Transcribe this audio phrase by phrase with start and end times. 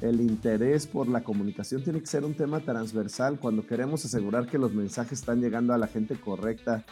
[0.00, 4.58] el interés por la comunicación tiene que ser un tema transversal cuando queremos asegurar que
[4.58, 6.84] los mensajes están llegando a la gente correcta,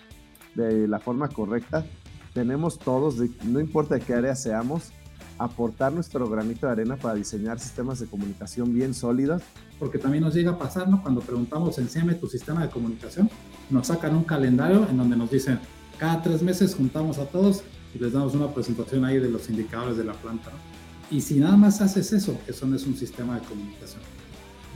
[0.55, 1.87] de la forma correcta.
[2.35, 4.93] Tenemos todos, no importa de qué área seamos,
[5.39, 9.43] aportar nuestro granito de arena para diseñar sistemas de comunicación bien sólidos.
[9.79, 11.01] Porque también nos llega a pasar, ¿no?
[11.03, 13.31] Cuando preguntamos, enséñame tu sistema de comunicación,
[13.71, 15.61] nos sacan un calendario en donde nos dicen,
[15.99, 17.63] cada tres meses juntamos a todos
[17.95, 20.78] y les damos una presentación ahí de los indicadores de la planta, ¿no?
[21.11, 24.03] Y si nada más haces eso, eso no es un sistema de comunicación.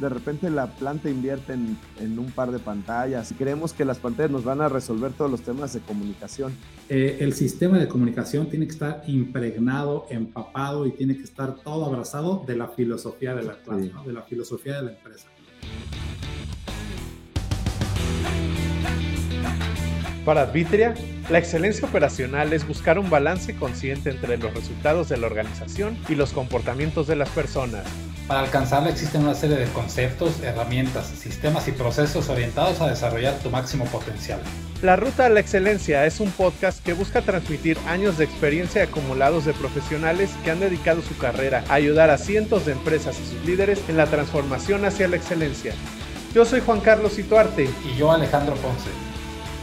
[0.01, 4.31] De repente la planta invierte en, un par de pantallas y creemos que las pantallas
[4.31, 6.53] nos van a resolver todos los temas de comunicación.
[6.89, 11.85] Eh, el sistema de comunicación tiene que estar impregnado, empapado y tiene que estar todo
[11.85, 15.29] abrazado de la filosofía de la planta, de la filosofía de la empresa.
[20.25, 20.95] Para Advitria,
[21.31, 26.15] la excelencia operacional es buscar un balance consciente entre los resultados de la organización y
[26.15, 27.85] los comportamientos de las personas.
[28.29, 33.51] Para alcanzarla existen una serie de conceptos, herramientas, sistemas y procesos orientados a desarrollar tu
[33.51, 34.39] máximo potencial.
[34.81, 39.45] La Ruta a la Excelencia es un podcast que busca transmitir años de experiencia acumulados
[39.45, 43.45] de profesionales que han dedicado su carrera a ayudar a cientos de empresas y sus
[43.45, 45.75] líderes en la transformación hacia la excelencia.
[46.33, 47.69] Yo soy Juan Carlos Ituarte.
[47.85, 49.12] Y yo Alejandro Ponce.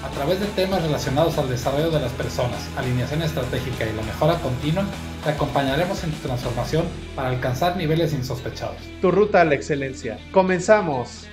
[0.02, 4.40] A través de temas relacionados al desarrollo de las personas, alineación estratégica y la mejora
[4.40, 4.86] continua,
[5.26, 6.86] te acompañaremos en tu transformación
[7.18, 8.78] para alcanzar niveles insospechados.
[9.02, 10.18] Tu ruta a la excelencia.
[10.32, 11.28] ¡Comenzamos!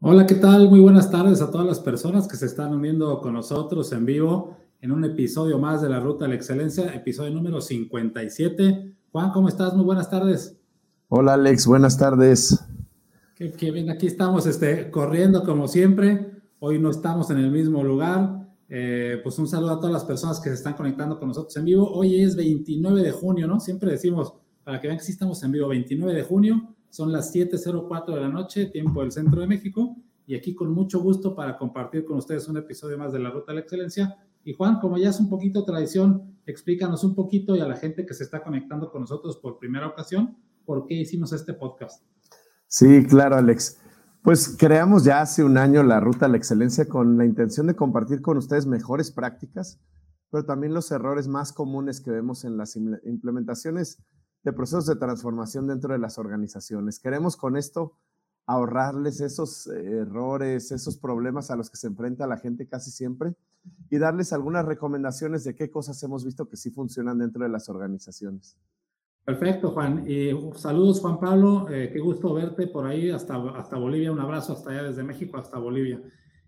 [0.00, 0.68] Hola, ¿qué tal?
[0.68, 4.56] Muy buenas tardes a todas las personas que se están uniendo con nosotros en vivo
[4.80, 8.94] en un episodio más de la Ruta a la Excelencia, episodio número 57.
[9.12, 9.74] Juan, ¿cómo estás?
[9.74, 10.56] Muy buenas tardes.
[11.08, 12.64] Hola, Alex, buenas tardes.
[13.56, 16.42] Qué, bien, aquí estamos este, corriendo como siempre.
[16.58, 18.46] Hoy no estamos en el mismo lugar.
[18.68, 21.64] Eh, pues un saludo a todas las personas que se están conectando con nosotros en
[21.64, 21.90] vivo.
[21.90, 23.58] Hoy es 29 de junio, ¿no?
[23.58, 27.34] Siempre decimos, para que vean que sí estamos en vivo, 29 de junio, son las
[27.34, 29.96] 7.04 de la noche, tiempo del centro de México.
[30.26, 33.52] Y aquí con mucho gusto para compartir con ustedes un episodio más de la Ruta
[33.52, 34.18] de la Excelencia.
[34.44, 38.04] Y Juan, como ya es un poquito tradición, explícanos un poquito y a la gente
[38.04, 40.36] que se está conectando con nosotros por primera ocasión,
[40.66, 42.04] por qué hicimos este podcast.
[42.72, 43.78] Sí, claro, Alex.
[44.22, 47.74] Pues creamos ya hace un año la Ruta a la Excelencia con la intención de
[47.74, 49.80] compartir con ustedes mejores prácticas,
[50.30, 54.00] pero también los errores más comunes que vemos en las implementaciones
[54.44, 57.00] de procesos de transformación dentro de las organizaciones.
[57.00, 57.96] Queremos con esto
[58.46, 63.34] ahorrarles esos errores, esos problemas a los que se enfrenta la gente casi siempre
[63.90, 67.68] y darles algunas recomendaciones de qué cosas hemos visto que sí funcionan dentro de las
[67.68, 68.56] organizaciones.
[69.24, 70.04] Perfecto, Juan.
[70.08, 71.68] Y saludos, Juan Pablo.
[71.70, 74.12] Eh, qué gusto verte por ahí hasta, hasta Bolivia.
[74.12, 76.00] Un abrazo hasta allá desde México hasta Bolivia.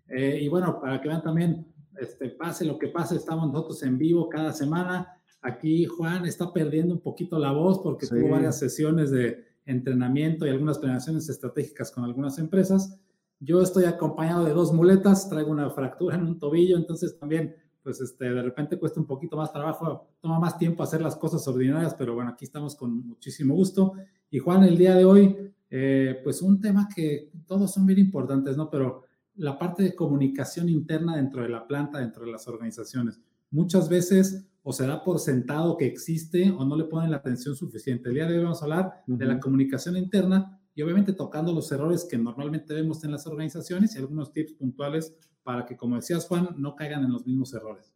[0.08, 1.66] Eh, y bueno, para que vean también,
[2.00, 5.08] este, pase lo que pase, estamos nosotros en vivo cada semana.
[5.42, 10.50] Aquí Juan está perdiendo un poquito la voz porque tuvo varias sesiones de entrenamiento y
[10.50, 13.00] algunas planeaciones estratégicas con algunas empresas.
[13.40, 18.00] Yo estoy acompañado de dos muletas, traigo una fractura en un tobillo, entonces también pues
[18.00, 21.94] este, de repente cuesta un poquito más trabajo, toma más tiempo hacer las cosas ordinarias,
[21.94, 23.94] pero bueno, aquí estamos con muchísimo gusto.
[24.30, 28.56] Y Juan, el día de hoy, eh, pues un tema que todos son bien importantes,
[28.56, 28.70] ¿no?
[28.70, 29.02] Pero
[29.36, 33.20] la parte de comunicación interna dentro de la planta, dentro de las organizaciones.
[33.50, 37.56] Muchas veces o se da por sentado que existe o no le ponen la atención
[37.56, 38.08] suficiente.
[38.08, 41.70] El día de hoy vamos a hablar de la comunicación interna y obviamente tocando los
[41.72, 46.26] errores que normalmente vemos en las organizaciones y algunos tips puntuales para que, como decías
[46.26, 47.94] Juan, no caigan en los mismos errores.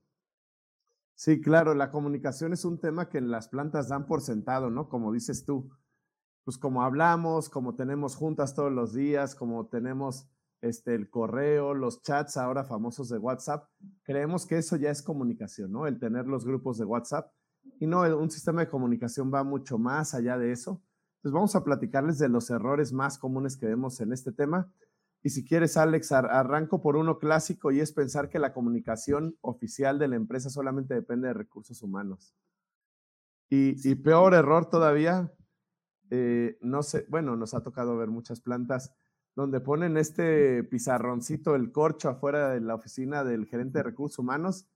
[1.14, 4.88] Sí, claro, la comunicación es un tema que las plantas dan por sentado, ¿no?
[4.88, 5.70] Como dices tú,
[6.44, 10.28] pues como hablamos, como tenemos juntas todos los días, como tenemos
[10.60, 13.68] este, el correo, los chats ahora famosos de WhatsApp,
[14.02, 15.86] creemos que eso ya es comunicación, ¿no?
[15.86, 17.32] El tener los grupos de WhatsApp.
[17.80, 20.82] Y no, un sistema de comunicación va mucho más allá de eso.
[21.26, 24.72] Entonces vamos a platicarles de los errores más comunes que vemos en este tema.
[25.24, 29.98] Y si quieres, Alex, arranco por uno clásico y es pensar que la comunicación oficial
[29.98, 32.32] de la empresa solamente depende de recursos humanos.
[33.50, 35.32] Y, peor error todavía,
[36.10, 38.94] eh, no sé, bueno, nos ha tocado ver muchas plantas
[39.34, 44.68] donde ponen este pizarroncito, el corcho afuera de la oficina del gerente de recursos humanos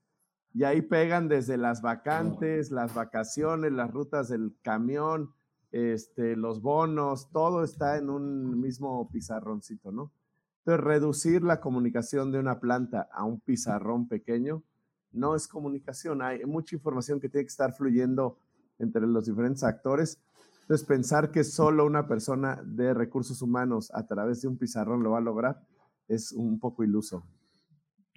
[0.53, 5.33] y ahí pegan desde las vacantes, las vacaciones, las rutas del camión,
[5.73, 10.13] este, los bonos, todo está en un mismo pizarroncito, ¿no?
[10.59, 14.63] Entonces, reducir la comunicación de una planta a un pizarrón pequeño
[15.13, 16.23] no es comunicación.
[16.23, 18.39] Hay mucha información que tiene que estar fluyendo
[18.79, 20.21] entre los diferentes actores.
[20.63, 25.13] Entonces, pensar que solo una persona de recursos humanos a través de un pizarrón lo
[25.13, 25.61] va a lograr
[26.09, 27.25] es un poco iluso.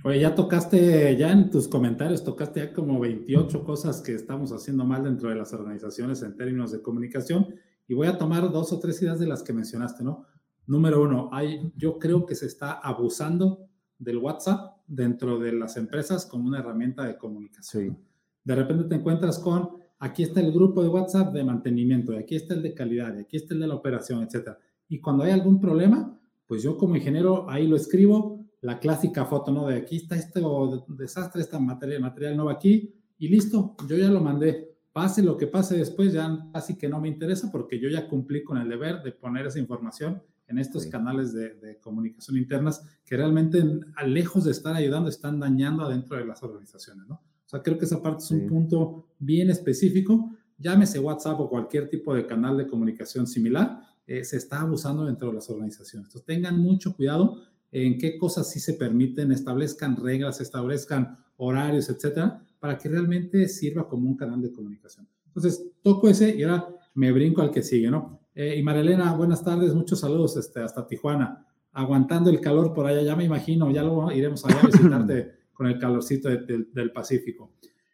[0.06, 4.84] Oye, ya tocaste, ya en tus comentarios, tocaste ya como 28 cosas que estamos haciendo
[4.84, 7.56] mal dentro de las organizaciones en términos de comunicación
[7.88, 10.26] y voy a tomar dos o tres ideas de las que mencionaste, ¿no?
[10.68, 16.26] Número uno, hay, yo creo que se está abusando del WhatsApp dentro de las empresas
[16.26, 17.98] como una herramienta de comunicación.
[18.44, 22.36] De repente te encuentras con, aquí está el grupo de WhatsApp de mantenimiento, y aquí
[22.36, 24.50] está el de calidad, y aquí está el de la operación, etc.
[24.90, 29.52] Y cuando hay algún problema, pues yo como ingeniero ahí lo escribo, la clásica foto,
[29.52, 29.68] ¿no?
[29.68, 30.42] De aquí está este
[30.88, 34.78] desastre, esta materia, material nuevo aquí, y listo, yo ya lo mandé.
[34.94, 38.42] Pase lo que pase después, ya casi que no me interesa porque yo ya cumplí
[38.44, 43.62] con el deber de poner esa información en estos canales de, comunicación internas que realmente,
[44.06, 47.16] lejos de estar ayudando, están dañando adentro de las organizaciones, ¿no?
[47.16, 50.32] O sea, creo que esa parte es un punto bien específico.
[50.58, 55.30] Llámese WhatsApp o cualquier tipo de canal de comunicación similar, eh, se está abusando dentro
[55.30, 56.08] de las organizaciones.
[56.08, 57.42] Entonces, tengan mucho cuidado
[57.74, 63.90] en qué cosas sí se permiten, establezcan reglas, establezcan horarios, etcétera, para que realmente sirva
[63.90, 65.08] como un canal de comunicación.
[65.26, 68.20] Entonces, toco ese y ahora me brinco al que sigue, ¿no?
[68.36, 71.48] Eh, y Marilena, buenas tardes, muchos saludos este, hasta Tijuana.
[71.72, 75.66] Aguantando el calor por allá, ya me imagino, ya luego iremos allá a visitarte con
[75.66, 77.54] el calorcito del Pacífico.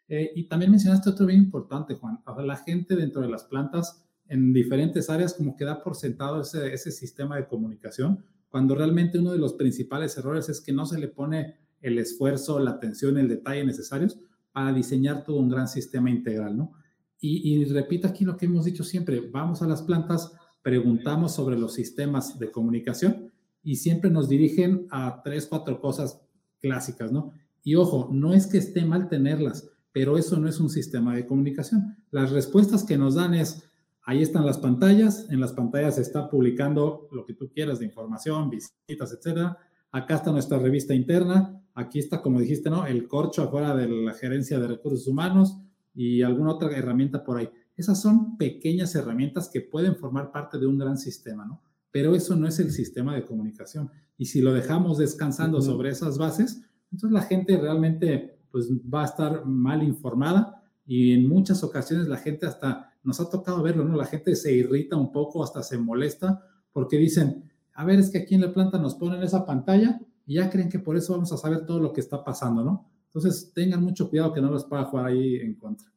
[0.09, 2.19] Eh, y también mencionaste otro bien importante, Juan.
[2.43, 6.73] la gente dentro de las plantas en diferentes áreas como que da por sentado ese,
[6.73, 10.99] ese sistema de comunicación, cuando realmente uno de los principales errores es que no se
[10.99, 14.19] le pone el esfuerzo, la atención, el detalle necesarios
[14.51, 16.73] para diseñar todo un gran sistema integral, ¿no?
[17.21, 20.31] Y, y, repito aquí lo que hemos dicho siempre, vamos a las plantas,
[20.61, 23.31] preguntamos sobre los sistemas de comunicación
[23.61, 26.21] y siempre nos dirigen a tres, cuatro cosas
[26.61, 27.33] clásicas, ¿no?
[27.63, 31.25] Y ojo, no es que esté mal tenerlas, pero eso no es un sistema de
[31.25, 31.97] comunicación.
[32.11, 33.68] Las respuestas que nos dan es,
[34.09, 37.85] Ahí están las pantallas, en las pantallas se está publicando lo que tú quieras de
[37.85, 39.55] información, visitas, etcétera.
[39.91, 42.87] Acá está nuestra revista interna, aquí está, como dijiste, ¿no?
[42.87, 45.59] El corcho afuera de la gerencia de recursos humanos
[45.93, 47.51] y alguna otra herramienta por ahí.
[47.77, 51.61] Esas son pequeñas herramientas que pueden formar parte de un gran sistema, ¿no?
[51.91, 53.91] Pero eso no es el sistema de comunicación.
[54.17, 59.05] Y si lo dejamos descansando sobre esas bases, entonces la gente realmente pues va a
[59.05, 63.95] estar mal informada y en muchas ocasiones la gente hasta nos ha tocado verlo, ¿no?
[63.95, 68.19] La gente se irrita un poco, hasta se molesta, porque dicen, a ver, es que
[68.19, 71.31] aquí en la planta nos ponen esa pantalla y ya creen que por eso vamos
[71.31, 72.89] a saber todo lo que está pasando, ¿no?
[73.05, 75.91] Entonces, tengan mucho cuidado que no los pueda jugar ahí en contra.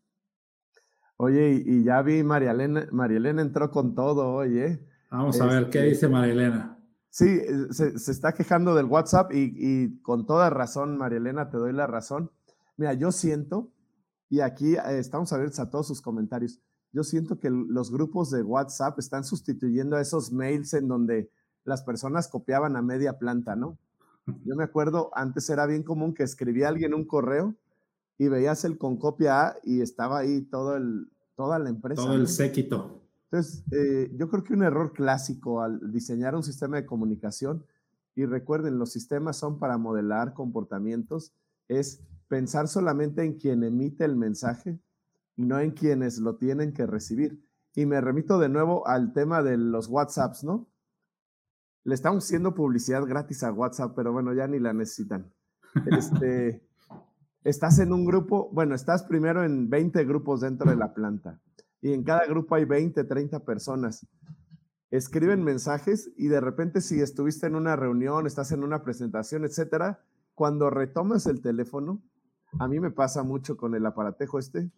[1.19, 4.85] Oye, y ya vi María Elena, María Elena entró con todo, oye.
[5.11, 6.79] Vamos a ver qué este, dice María Elena.
[7.11, 11.51] Sí, eh, se, se, está quejando del WhatsApp y, y, con toda razón, María Elena,
[11.51, 12.31] te doy la razón.
[12.79, 13.71] Mira, yo siento,
[14.31, 16.59] y aquí eh, estamos abiertos a todos sus comentarios,
[16.93, 21.31] yo siento que los grupos de WhatsApp están sustituyendo a esos mails en donde
[21.65, 23.79] las personas copiaban a media planta, ¿no?
[24.45, 27.57] Yo me acuerdo, antes era bien común que escribía alguien un correo
[28.19, 32.03] y veías el con copia A y estaba ahí todo el, toda la empresa.
[32.03, 33.01] Todo el séquito.
[33.31, 37.65] Entonces, eh, yo creo que un error clásico al diseñar un sistema de comunicación,
[38.15, 41.33] y recuerden, los sistemas son para modelar comportamientos,
[41.69, 44.79] es pensar solamente en quien emite el mensaje,
[45.37, 47.45] no en quienes lo tienen que recibir.
[47.75, 50.69] Y me remito de nuevo al tema de los WhatsApps, ¿no?
[51.85, 55.33] Le estamos haciendo publicidad gratis a WhatsApp, pero bueno, ya ni la necesitan.
[55.87, 56.67] Este,
[57.45, 61.41] estás en un grupo, bueno, estás primero en 20 grupos dentro de la planta
[61.83, 64.07] y en cada grupo hay 20, 30 personas.
[64.91, 70.01] Escriben mensajes y de repente si estuviste en una reunión, estás en una presentación, etcétera,
[70.35, 72.01] cuando retomas el teléfono,
[72.61, 74.71] a mí me pasa mucho con el aparatejo este,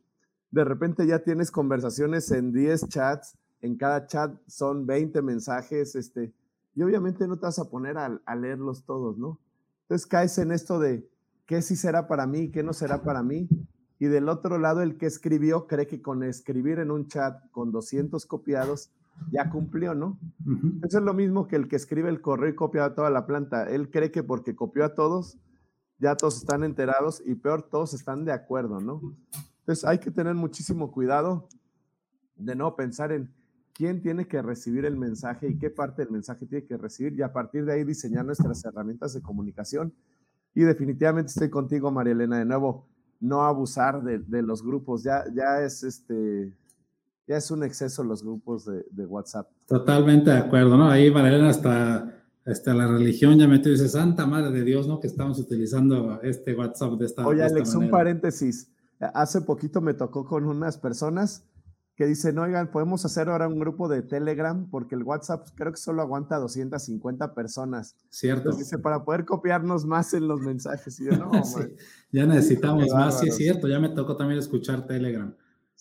[0.51, 6.33] de repente ya tienes conversaciones en 10 chats, en cada chat son 20 mensajes, este,
[6.75, 9.39] y obviamente no te vas a poner a, leerlos todos, ¿no?
[9.83, 11.09] Entonces caes en esto de
[11.47, 13.49] qué sí será para mí, qué no será para mí,
[13.99, 17.73] y del otro lado el que escribió cree que con escribir en un chat con
[17.73, 18.91] 200 copiados
[19.31, 20.19] ya cumplió, ¿no?
[20.83, 23.27] Eso es lo mismo que el que escribe el correo y copia a toda la
[23.27, 23.69] planta.
[23.71, 25.39] Él cree que porque copió a todos,
[25.99, 29.01] ya todos están enterados y peor, todos están de acuerdo, ¿no?
[29.64, 31.49] Entonces hay que tener muchísimo cuidado
[32.37, 33.33] de no pensar en
[33.73, 37.23] quién tiene que recibir el mensaje y qué parte del mensaje tiene que recibir y
[37.23, 39.94] a partir de ahí diseñar nuestras herramientas de comunicación.
[40.54, 42.87] Y definitivamente estoy contigo, María Elena, de nuevo,
[43.21, 45.02] no abusar de, los grupos.
[45.02, 46.52] Ya, ya es este,
[47.26, 49.49] ya es un exceso los grupos de, WhatsApp.
[49.66, 50.90] Totalmente de acuerdo, ¿no?
[50.90, 55.00] Ahí, María Elena, hasta, hasta la religión ya me dice, Santa Madre de Dios, ¿no?
[55.00, 58.71] Que estamos utilizando este WhatsApp de esta Oye, de Alex, un paréntesis.
[59.01, 61.45] Hace poquito me tocó con unas personas
[61.97, 65.79] que dicen, oigan, podemos hacer ahora un grupo de Telegram porque el WhatsApp creo que
[65.79, 67.97] solo aguanta 250 personas.
[68.11, 68.51] Cierto.
[68.51, 70.99] dice, para poder copiarnos más en los mensajes.
[71.01, 71.31] Y yo, no,
[72.13, 75.35] ya necesitamos más, sí es cierto, ya me tocó también escuchar Telegram.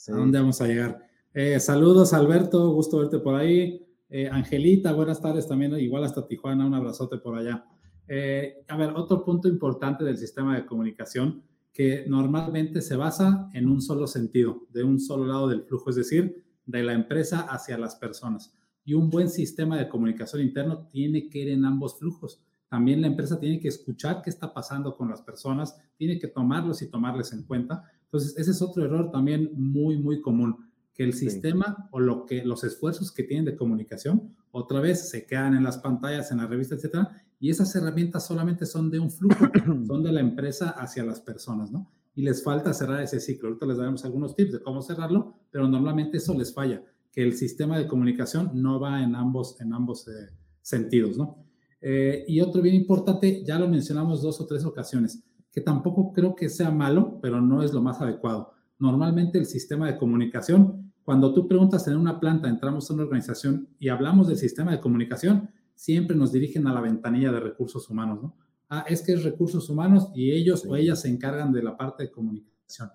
[0.07, 1.07] ¿A dónde vamos a llegar?
[1.33, 3.87] Eh, saludos, Alberto, gusto verte por ahí.
[4.09, 7.65] Eh, Angelita, buenas tardes también, igual hasta Tijuana, un abrazote por allá.
[8.07, 11.41] Eh, a ver, otro punto importante del sistema de comunicación
[11.73, 15.95] que normalmente se basa en un solo sentido, de un solo lado del flujo, es
[15.95, 18.53] decir, de la empresa hacia las personas.
[18.85, 22.41] Y un buen sistema de comunicación interno tiene que ir en ambos flujos.
[22.69, 26.81] También la empresa tiene que escuchar qué está pasando con las personas, tiene que tomarlos
[26.81, 27.83] y tomarles en cuenta.
[28.05, 30.57] Entonces, ese es otro error también muy, muy común,
[30.93, 35.25] que el sistema o lo que, los esfuerzos que tienen de comunicación otra vez se
[35.25, 39.11] quedan en las pantallas, en la revista, etcétera, y esas herramientas solamente son de un
[39.11, 39.47] flujo,
[39.87, 41.91] son de la empresa hacia las personas, ¿no?
[42.15, 43.49] Y les falta cerrar ese ciclo.
[43.49, 47.33] Ahorita les daremos algunos tips de cómo cerrarlo, pero normalmente eso les falla, que el
[47.33, 50.29] sistema de comunicación no va en ambos, en ambos eh,
[50.61, 51.43] sentidos, ¿no?
[51.81, 55.21] Eh, y otro bien importante, ya lo mencionamos dos o tres ocasiones,
[55.51, 58.53] que tampoco creo que sea malo, pero no es lo más adecuado.
[58.83, 63.69] Normalmente el sistema de comunicación, cuando tú preguntas en una planta, entramos a una organización
[63.79, 68.21] y hablamos del sistema de comunicación, siempre nos dirigen a la ventanilla de recursos humanos,
[68.21, 68.35] ¿no?
[68.67, 72.03] Ah, es que es recursos humanos y ellos o ellas se encargan de la parte
[72.03, 72.89] de comunicación.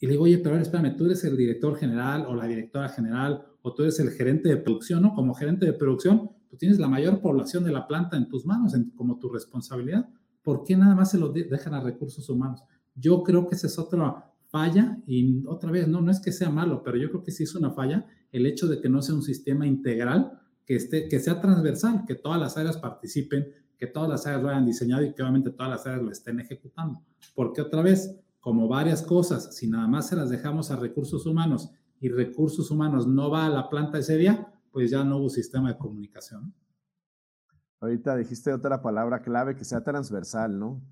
[0.00, 2.46] Y le digo, oye, pero a ver, espérame, tú eres el director general o la
[2.46, 5.14] directora general o tú eres el gerente de producción, ¿no?
[5.14, 8.72] Como gerente de producción, tú tienes la mayor población de la planta en tus manos,
[8.72, 10.08] en, como tu responsabilidad.
[10.40, 12.62] ¿Por qué nada más se lo dejan a recursos humanos?
[12.94, 16.50] Yo creo que esa es otra falla y otra vez, no, no es que sea
[16.50, 19.14] malo, pero yo creo que sí es una falla el hecho de que no sea
[19.14, 23.46] un sistema integral que, esté, que sea transversal, que todas las áreas participen,
[23.78, 26.40] que todas las áreas lo hayan diseñado y que obviamente todas las áreas lo estén
[26.40, 27.02] ejecutando.
[27.34, 31.70] Porque otra vez, como varias cosas, si nada más se las dejamos a recursos humanos
[32.00, 35.72] y recursos humanos no va a la planta ese día, pues ya no hubo sistema
[35.72, 36.52] de comunicación.
[37.80, 40.82] Ahorita dijiste otra palabra clave que sea transversal, ¿no?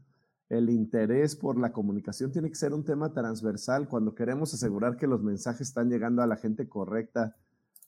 [0.56, 5.06] El interés por la comunicación tiene que ser un tema transversal cuando queremos asegurar que
[5.06, 7.36] los mensajes están llegando a la gente correcta,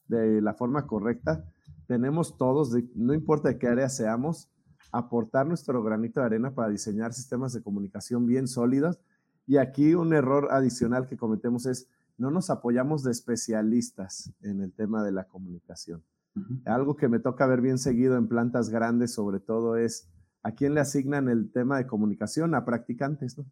[0.07, 1.45] de la forma correcta
[1.87, 4.49] tenemos todos, no importa de qué área seamos,
[4.91, 8.99] aportar nuestro granito de arena para diseñar sistemas de comunicación bien sólidos.
[9.47, 14.73] Y aquí un error adicional que cometemos es no nos apoyamos de especialistas en el
[14.73, 16.03] tema de la comunicación.
[16.65, 20.07] Algo que me toca ver bien seguido en plantas grandes, sobre todo, es
[20.47, 23.45] a quién le asignan el tema de comunicación, a practicantes, ¿no?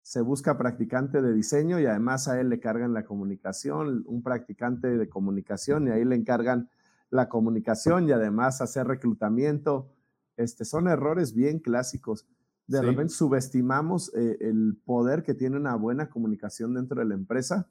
[0.00, 4.96] Se busca practicante de diseño y además a él le cargan la comunicación, un practicante
[4.96, 6.70] de comunicación y ahí le encargan
[7.10, 9.90] la comunicación y además hacer reclutamiento.
[10.38, 12.26] Este, son errores bien clásicos.
[12.66, 17.68] De repente subestimamos eh, el poder que tiene una buena comunicación dentro de la empresa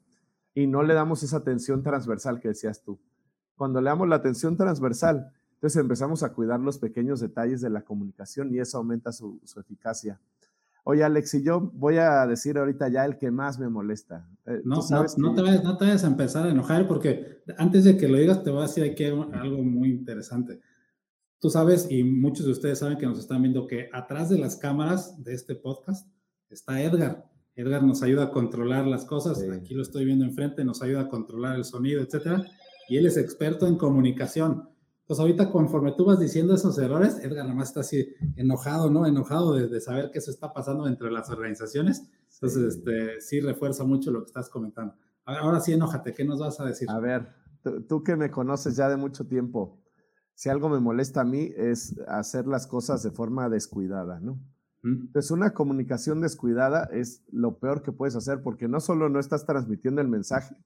[0.54, 3.00] y no le damos esa atención transversal que decías tú.
[3.56, 5.32] Cuando le damos la atención transversal,
[5.64, 10.20] entonces empezamos a cuidar los pequeños detalles de la comunicación y eso aumenta su eficacia.
[10.86, 14.28] Oye, Alex, y yo voy a decir ahorita ya el que más me molesta.
[14.44, 17.96] Eh, no, no, te vayas, no te vayas a empezar a enojar porque antes de
[17.96, 20.60] que lo digas te voy a decir aquí algo muy interesante.
[21.40, 24.56] Tú sabes, y muchos de ustedes saben que nos están viendo, que atrás de las
[24.56, 26.06] cámaras de este podcast
[26.50, 27.24] está Edgar.
[27.56, 29.42] Edgar nos ayuda a controlar las cosas.
[29.50, 32.44] Aquí lo estoy viendo enfrente, nos ayuda a controlar el sonido, etcétera.
[32.90, 34.68] Y él es experto en comunicación.
[35.06, 39.06] Pues ahorita conforme tú vas diciendo esos errores, Edgar nada más está así enojado, ¿no?
[39.06, 42.08] Enojado de, saber que eso está pasando entre las organizaciones.
[42.32, 44.94] Entonces, este, sí refuerza mucho lo que estás comentando.
[45.26, 46.88] Ahora sí, enójate, ¿qué nos vas a decir?
[46.90, 47.28] A ver,
[47.86, 49.78] tú, que me conoces ya de mucho tiempo,
[50.34, 54.40] si algo me molesta a mí es hacer las cosas de forma descuidada, ¿no?
[54.82, 59.46] Entonces, una comunicación descuidada es lo peor que puedes hacer porque no solo no estás
[59.46, 60.56] transmitiendo el mensaje,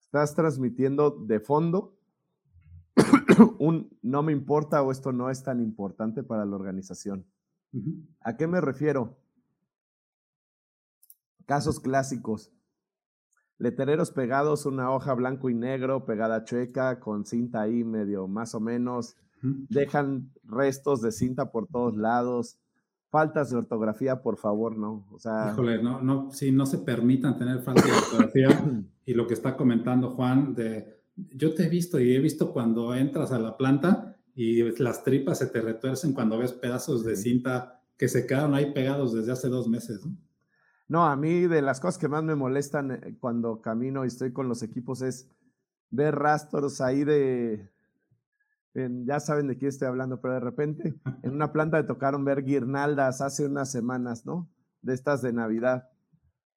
[0.00, 1.97] estás transmitiendo de fondo
[3.58, 7.26] un no me importa o esto no es tan importante para la organización.
[8.20, 9.18] ¿A qué me refiero?
[11.44, 12.50] Casos clásicos.
[13.58, 18.60] Letreros pegados, una hoja blanco y negro pegada chueca con cinta ahí medio más o
[18.60, 19.16] menos.
[19.42, 22.58] Dejan restos de cinta por todos lados.
[23.10, 25.06] Faltas de ortografía, por favor, no.
[25.10, 28.48] O sea, Híjole, no, no, si no se permitan tener falta de ortografía.
[29.06, 30.97] y lo que está comentando Juan de
[31.30, 35.38] yo te he visto y he visto cuando entras a la planta y las tripas
[35.38, 39.48] se te retuercen cuando ves pedazos de cinta que se quedaron ahí pegados desde hace
[39.48, 40.00] dos meses.
[40.86, 41.04] ¿no?
[41.04, 44.48] a mí de las cosas que más me molestan eh, cuando camino y estoy con
[44.48, 45.28] los equipos es
[45.90, 47.70] ver rastros ahí de,
[48.74, 52.44] ya saben de quién estoy hablando, pero de repente en una planta me tocaron ver
[52.44, 54.48] guirnaldas hace unas semanas, ¿no?
[54.82, 55.90] De estas de Navidad.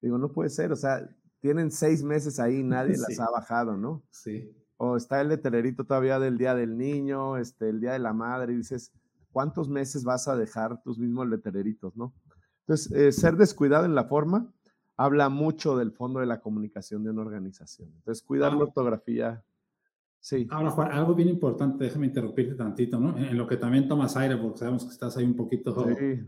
[0.00, 1.08] Digo, no puede ser, o sea,
[1.42, 4.04] tienen seis meses ahí, nadie las ha bajado, ¿no?
[4.10, 4.48] Sí.
[4.76, 8.52] O está el letrerito todavía del Día del Niño, este, el Día de la Madre,
[8.52, 8.92] y dices,
[9.32, 12.14] ¿cuántos meses vas a dejar tus mismos letreritos, no?
[12.60, 14.52] Entonces, eh, ser descuidado en la forma
[14.96, 17.90] habla mucho del fondo de la comunicación de una organización.
[17.96, 18.64] Entonces, cuidar la ah.
[18.64, 19.44] ortografía.
[20.20, 20.46] Sí.
[20.48, 23.18] Ahora, Juan, algo bien importante, déjame interrumpirte tantito, ¿no?
[23.18, 25.74] En, lo que también tomas aire, porque sabemos que estás ahí un poquito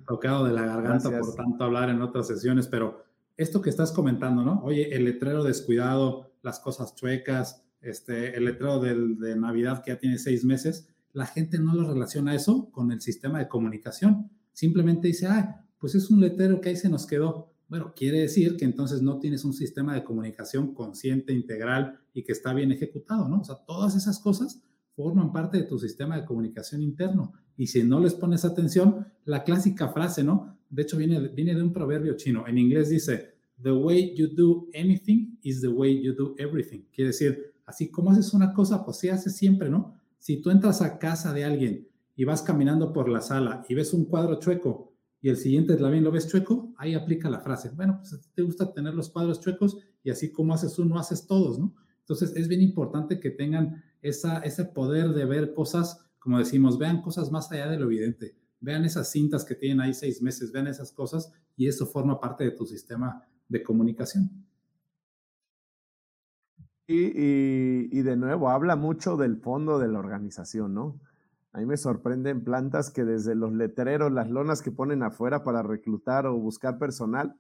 [0.09, 4.43] tocado de la garganta por tanto hablar en otras sesiones, pero esto que estás comentando,
[4.43, 4.63] ¿no?
[4.63, 9.99] Oye, el letrero descuidado, las cosas chuecas, este, el letrero del, de Navidad que ya
[9.99, 14.31] tiene seis meses, la gente no lo relaciona eso con el sistema de comunicación.
[14.53, 17.53] Simplemente dice, ah, pues es un letrero que ahí se nos quedó.
[17.69, 22.33] Bueno, quiere decir que entonces no tienes un sistema de comunicación consciente, integral y que
[22.33, 23.41] está bien ejecutado, ¿no?
[23.41, 24.63] O sea, todas esas cosas
[24.95, 27.33] forman parte de tu sistema de comunicación interno.
[27.57, 30.57] Y si no les pones atención, la clásica frase, ¿no?
[30.75, 31.21] De hecho, viene,
[31.55, 32.47] de un proverbio chino.
[32.49, 36.83] En inglés dice, The way you do anything is the way you do everything.
[36.93, 39.95] Quiere decir, así como haces una cosa, pues sí haces siempre, ¿no?
[40.19, 43.95] Si tú entras a casa de alguien y vas caminando por la sala y ves
[43.95, 47.71] un cuadro chueco y el siguiente también lo ves chueco, ahí aplica la frase.
[47.71, 51.59] Bueno, pues te gusta tener los cuadros chuecos y así como haces uno, haces todos,
[51.59, 51.75] ¿no?
[52.01, 57.01] Entonces es bien importante que tengan esa, ese poder de ver cosas, como decimos, vean
[57.01, 58.37] cosas más allá de lo evidente.
[58.65, 62.45] Vean esas cintas que tienen ahí seis meses, vean esas cosas y eso forma parte
[62.45, 64.31] de tu sistema de comunicación.
[66.87, 71.01] Y, y, de nuevo, habla mucho del fondo de la organización, ¿no?
[71.53, 75.63] A mí me sorprenden plantas que desde los letreros, las lonas que ponen afuera para
[75.63, 77.39] reclutar o buscar personal,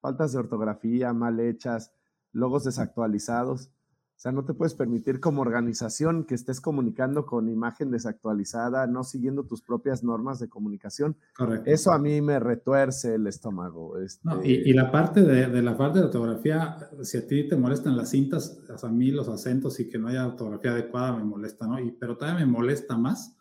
[0.00, 1.92] faltas de ortografía, mal hechas,
[2.32, 3.70] logos desactualizados.
[4.16, 9.04] O sea, no te puedes permitir como organización que estés comunicando con imagen desactualizada, no
[9.04, 11.16] siguiendo tus propias normas de comunicación.
[11.36, 11.70] Correcto.
[11.70, 13.98] Eso a mí me retuerce el estómago.
[13.98, 18.10] Este y, la parte de, la falta de ortografía, si a ti te molestan las
[18.10, 21.78] cintas, a mí los acentos y que no haya ortografía adecuada me molesta, ¿no?
[21.78, 23.36] Y, pero todavía me molesta más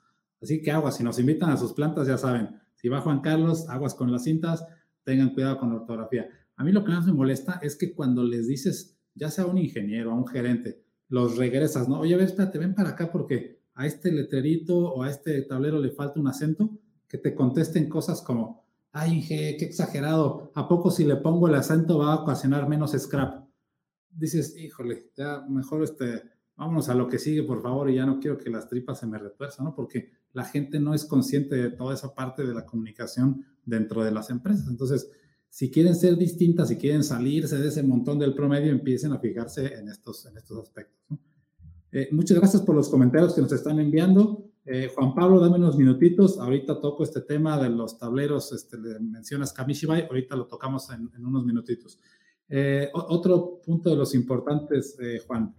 [0.45, 3.67] Así que aguas, si nos invitan a sus plantas, ya saben, si va Juan Carlos,
[3.67, 4.63] aguas con las cintas,
[5.03, 6.29] tengan cuidado con la ortografía.
[6.55, 9.57] A mí lo que más me molesta es que cuando les dices, ya sea un
[9.57, 11.99] ingeniero, a un gerente, los regresas, ¿no?
[11.99, 15.79] Oye, a ver, espérate, ven para acá porque a este letrerito o a este tablero
[15.79, 20.91] le falta un acento, que te contesten cosas como, ay, Inge, qué exagerado, ¿a poco
[20.91, 23.45] si le pongo el acento va a ocasionar menos scrap?
[24.09, 26.23] Dices, híjole, ya mejor este,
[26.55, 29.07] vámonos a lo que sigue, por favor, y ya no quiero que las tripas se
[29.07, 29.75] me retuerzan, ¿no?
[29.75, 34.11] Porque la gente no es consciente de toda esa parte de la comunicación dentro de
[34.11, 34.67] las empresas.
[34.69, 35.09] Entonces,
[35.55, 39.73] si quieren ser distintas, si quieren salirse de ese montón del promedio, empiecen a fijarse
[39.75, 40.99] en estos, en estos aspectos.
[41.93, 44.51] Eh, muchas gracias por los comentarios que nos están enviando.
[44.65, 46.39] Eh, Juan Pablo, dame unos minutitos.
[46.39, 51.09] Ahorita toco este tema de los tableros, este, le mencionas Kamishibai, ahorita lo tocamos en,
[51.25, 52.01] unos minutitos.
[52.49, 55.55] Eh, otro punto de los importantes, Juan,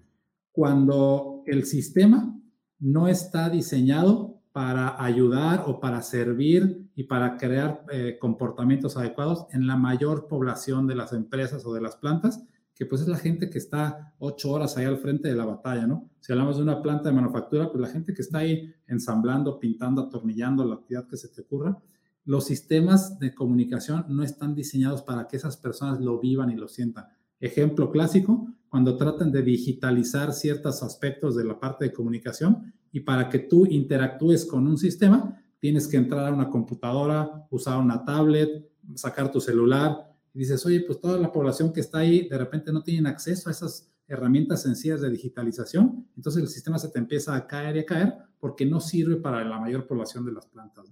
[0.53, 2.39] cuando el sistema
[2.81, 9.66] no está diseñado para ayudar o para servir y para crear eh, comportamientos adecuados en
[9.66, 12.42] la mayor población de las empresas o de las plantas,
[12.75, 15.87] que pues es la gente que está ocho horas ahí al frente de la batalla,
[15.87, 16.09] ¿no?
[16.21, 20.01] Si hablamos de una planta de manufactura, pues la gente que está ahí ensamblando, pintando,
[20.01, 21.77] atornillando, la actividad que se te ocurra,
[22.25, 26.69] los sistemas de comunicación no están diseñados para que esas personas lo vivan y lo
[26.69, 27.09] sientan.
[27.40, 33.29] Ejemplo clásico, cuando tratan de digitalizar ciertos aspectos de la parte de comunicación, y para
[33.29, 38.71] que tú interactúes con un sistema, tienes que entrar a una computadora, usar una tablet,
[38.95, 42.73] sacar tu celular y dices, oye, pues toda la población que está ahí de repente
[42.73, 47.37] no tienen acceso a esas herramientas sencillas de digitalización, entonces el sistema se te empieza
[47.37, 50.91] a caer y a caer porque no sirve para la mayor población de las plantas.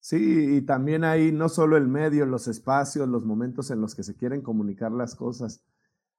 [0.00, 4.02] Sí, y también hay no solo el medio, los espacios, los momentos en los que
[4.02, 5.62] se quieren comunicar las cosas,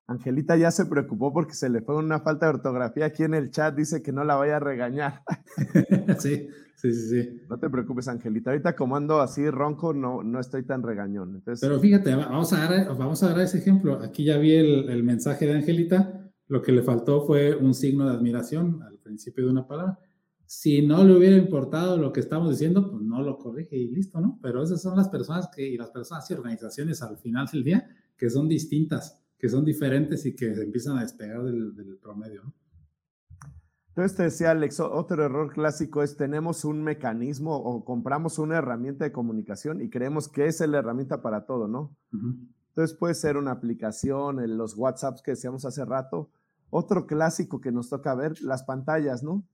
[0.07, 3.49] Angelita ya se preocupó porque se le fue una falta de ortografía aquí en el
[3.49, 5.23] chat, dice que no la vaya a regañar.
[6.19, 7.41] sí, sí, sí, sí.
[7.49, 8.51] No te preocupes, Angelita.
[8.51, 11.41] Ahorita como ando así ronco, no, no estoy tan regañón.
[11.59, 13.99] Pero fíjate, vamos a, dar, vamos a dar ese ejemplo.
[14.03, 16.31] Aquí ya vi el, el mensaje de Angelita.
[16.47, 19.97] Lo que le faltó fue un signo de admiración al principio de una palabra.
[20.45, 24.21] Si no le hubiera importado lo que estamos diciendo, pues no lo corrige y listo,
[24.21, 24.37] ¿no?
[24.43, 27.89] Pero esas son las personas que, y las personas y organizaciones al final del día
[28.15, 32.53] que son distintas que son diferentes y que empiezan a despegar del, promedio.
[33.89, 39.05] Entonces te decía Alex, otro error clásico es tenemos un mecanismo o compramos una herramienta
[39.05, 41.95] de comunicación y creemos que es la herramienta para todo, ¿no?
[42.69, 46.29] Entonces puede ser una aplicación, los WhatsApps que decíamos hace rato.
[46.69, 49.45] Otro clásico que nos toca ver, las pantallas, ¿no?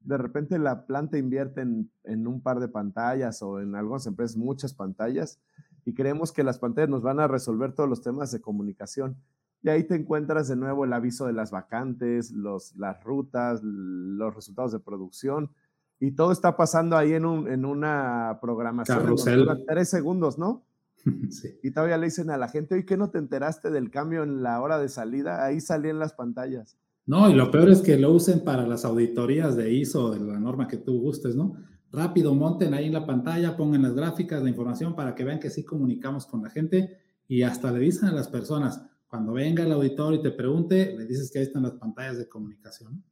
[0.00, 4.38] De repente la planta invierte en, en un par de pantallas o en algunas empresas
[4.38, 5.38] muchas pantallas
[5.86, 9.16] y creemos que las pantallas nos van a resolver todos los temas de comunicación.
[9.62, 14.34] Y ahí te encuentras de nuevo el aviso de las vacantes, los, las rutas, los
[14.34, 15.52] resultados de producción.
[16.00, 18.98] Y todo está pasando ahí en, un, en una programación.
[18.98, 19.48] Carrusel.
[19.66, 20.66] tres segundos, ¿no?
[21.30, 21.56] Sí.
[21.62, 24.42] Y todavía le dicen a la gente, oye, ¿qué no te enteraste del cambio en
[24.42, 25.44] la hora de salida?
[25.44, 26.76] Ahí salían las pantallas.
[27.06, 30.40] No, y lo peor es que lo usen para las auditorías de ISO, de la
[30.40, 31.54] norma que tú gustes, ¿no?
[31.92, 35.50] Rápido, monten ahí en la pantalla, pongan las gráficas, la información para que vean que
[35.50, 39.72] sí comunicamos con la gente y hasta le dicen a las personas, cuando venga el
[39.72, 43.04] auditor y te pregunte, le dices que ahí están las pantallas de comunicación.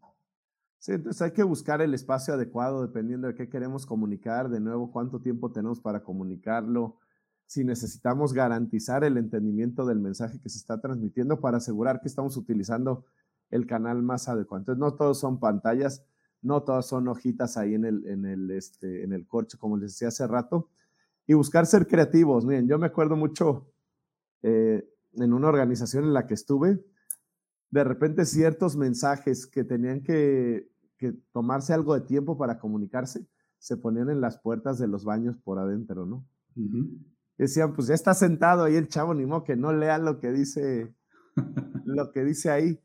[0.79, 4.91] Sí, entonces hay que buscar el espacio adecuado dependiendo de qué queremos comunicar, de nuevo,
[4.93, 6.99] cuánto tiempo tenemos para comunicarlo,
[7.47, 12.37] si necesitamos garantizar el entendimiento del mensaje que se está transmitiendo para asegurar que estamos
[12.37, 13.07] utilizando
[13.51, 14.63] el canal más adecuado.
[14.63, 16.05] Entonces, no todos son pantallas,
[16.45, 19.93] no todas son hojitas ahí en el, en el, este, en el corcho, como les
[19.93, 20.69] decía hace rato,
[21.27, 22.45] y buscar ser creativos.
[22.45, 23.73] Miren, yo me acuerdo mucho
[24.43, 26.85] eh, en una organización en la que estuve,
[27.71, 33.27] de repente ciertos mensajes que tenían que, que tomarse algo de tiempo para comunicarse,
[33.59, 36.27] se ponían en las puertas de los baños por adentro, ¿no?
[37.39, 40.31] Decían, pues ya está sentado ahí el chavo, ni modo que no lea lo que
[40.31, 40.95] dice,
[41.85, 42.81] lo que dice ahí.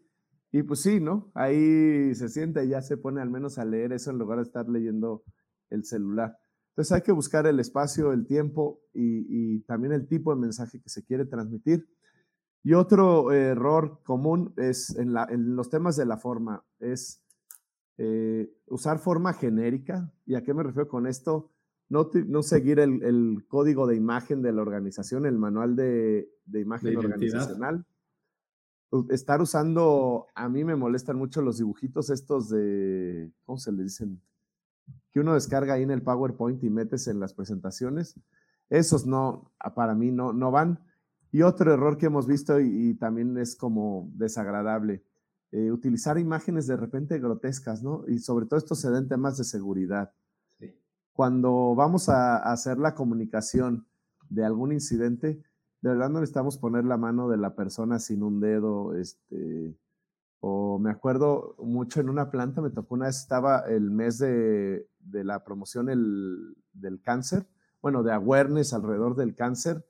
[0.52, 1.32] Y pues sí, ¿no?
[1.36, 4.46] Ahí se siente y ya se pone al menos a leer eso en lugar de
[4.46, 5.24] estar leyendo
[5.70, 6.38] el celular.
[6.70, 10.90] Entonces hay que buscar el espacio, el tiempo y, también el tipo de mensaje que
[10.90, 11.88] se quiere transmitir.
[12.64, 15.14] Y otro error común es en,
[15.56, 17.22] los temas de la forma, es
[17.98, 20.12] eh, usar forma genérica.
[20.26, 21.52] ¿Y a qué me refiero con esto?
[21.90, 27.86] No, no seguir el, código de imagen de la organización, el manual de, imagen organizacional
[29.10, 34.22] estar usando, a mí me molestan mucho los dibujitos estos de, ¿cómo se le dicen?
[35.12, 38.20] Que uno descarga ahí en el PowerPoint y metes en las presentaciones.
[38.70, 40.80] Esos no, para mí no, no van.
[41.32, 45.04] Y otro error que hemos visto y, también es como desagradable,
[45.52, 48.04] eh, utilizar imágenes de repente grotescas, ¿no?
[48.08, 50.12] Y sobre todo esto se da en temas de seguridad.
[51.14, 53.86] Cuando vamos a hacer la comunicación
[54.30, 55.44] de algún incidente,
[55.82, 59.78] de verdad no necesitamos poner la mano de la persona sin un dedo, este,
[60.42, 64.88] o me acuerdo mucho en una planta, me tocó una vez, estaba el mes de,
[65.12, 67.48] la promoción del cáncer,
[67.82, 69.86] bueno, de awareness alrededor del cáncer,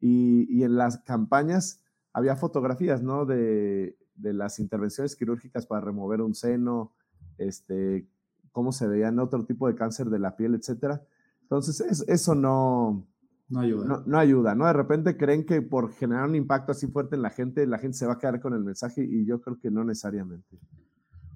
[0.00, 1.80] y, en las campañas
[2.12, 3.24] había fotografías, ¿no?
[3.24, 6.92] De, las intervenciones quirúrgicas para remover un seno,
[7.38, 8.08] este,
[8.50, 11.02] cómo se veían otro tipo de cáncer de la piel, etcétera.
[11.42, 13.06] Entonces, eso no,
[13.52, 14.02] no ayuda.
[14.06, 14.66] No, ayuda, ¿no?
[14.66, 17.98] De repente creen que por generar un impacto así fuerte en la gente, la gente
[17.98, 20.58] se va a quedar con el mensaje y yo creo que no necesariamente.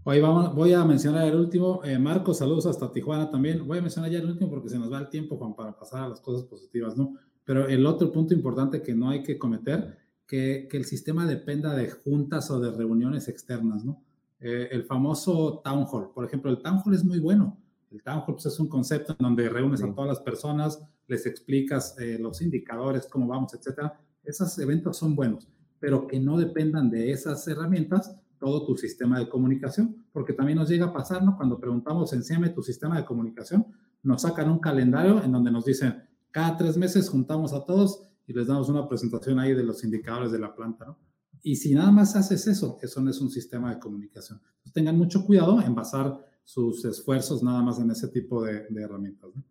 [0.04, 1.82] Hoy vamos, voy a mencionar el último.
[1.84, 3.66] Eh, Marcos, saludos hasta Tijuana también.
[3.66, 6.04] Voy a mencionar ya el último porque se nos va el tiempo, Juan, para pasar
[6.04, 7.14] a las cosas positivas, ¿no?
[7.44, 11.74] Pero el otro punto importante que no hay que cometer, que, que el sistema dependa
[11.74, 14.02] de juntas o de reuniones externas, ¿no?
[14.40, 17.58] Eh, el famoso town hall, por ejemplo, el town hall es muy bueno.
[17.90, 21.26] El town hall pues, es un concepto en donde reúnes a todas las personas, les
[21.26, 24.00] explicas eh, los indicadores, cómo vamos, etcétera.
[24.24, 29.28] Esos eventos son buenos, pero que no dependan de esas herramientas todo tu sistema de
[29.28, 31.36] comunicación, porque también nos llega a pasar, ¿no?
[31.36, 33.66] Cuando preguntamos, enséñame tu sistema de comunicación,
[34.02, 38.32] nos sacan un calendario en donde nos dicen, cada tres meses juntamos a todos y
[38.32, 40.98] les damos una presentación ahí de los indicadores de la planta, ¿no?
[41.42, 44.40] Y si nada más haces eso, eso no es un sistema de comunicación.
[44.72, 49.30] Tengan mucho cuidado en basar sus esfuerzos nada más en ese tipo de, de herramientas.
[49.32, 49.44] ¿no?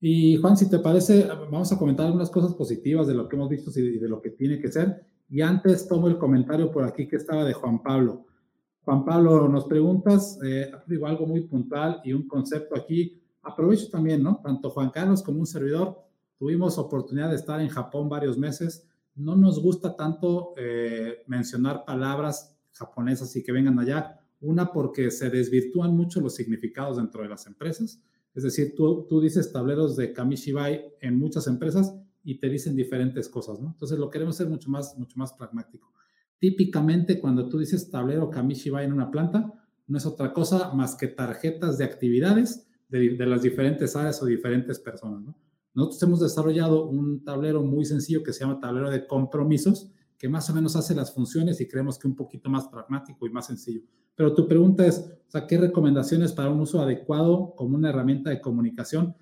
[0.00, 3.50] Y Juan, si te parece, vamos a comentar algunas cosas positivas de lo que hemos
[3.50, 5.04] visto y de lo que tiene que ser.
[5.28, 8.24] Y antes tomo el comentario por aquí que estaba de Juan Pablo.
[8.82, 13.20] Juan Pablo, nos preguntas, eh, digo algo muy puntual y un concepto aquí.
[13.42, 14.40] Aprovecho también, ¿no?
[14.42, 15.98] Tanto Juan Carlos como un servidor
[16.38, 18.88] tuvimos oportunidad de estar en Japón varios meses.
[19.14, 24.18] No nos gusta tanto eh, mencionar palabras japonesas y que vengan allá.
[24.40, 28.02] Una, porque se desvirtúan mucho los significados dentro de las empresas
[28.40, 33.28] es decir, tú, tú dices tableros de Kamishibai en muchas empresas y te dicen diferentes
[33.28, 33.68] cosas, ¿no?
[33.68, 35.92] Entonces lo queremos hacer mucho más, mucho más pragmático.
[36.38, 39.52] Típicamente cuando tú dices tablero Kamishibai en una planta,
[39.86, 44.78] no es otra cosa más que tarjetas de actividades de, las diferentes áreas o diferentes
[44.78, 45.36] personas, ¿no?
[45.74, 50.50] Nosotros hemos desarrollado un tablero muy sencillo que se llama tablero de compromisos, que más
[50.50, 53.80] o menos hace las funciones y creemos que un poquito más pragmático y más sencillo.
[54.14, 55.10] Pero tu pregunta es,
[55.48, 59.16] ¿qué recomendaciones para un uso adecuado como una herramienta de comunicación?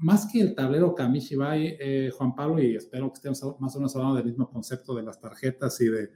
[0.00, 3.94] Más que el tablero Kamishibai, eh, Juan Pablo, y espero que estemos más o menos
[3.94, 6.10] hablando del mismo concepto de las tarjetas y de,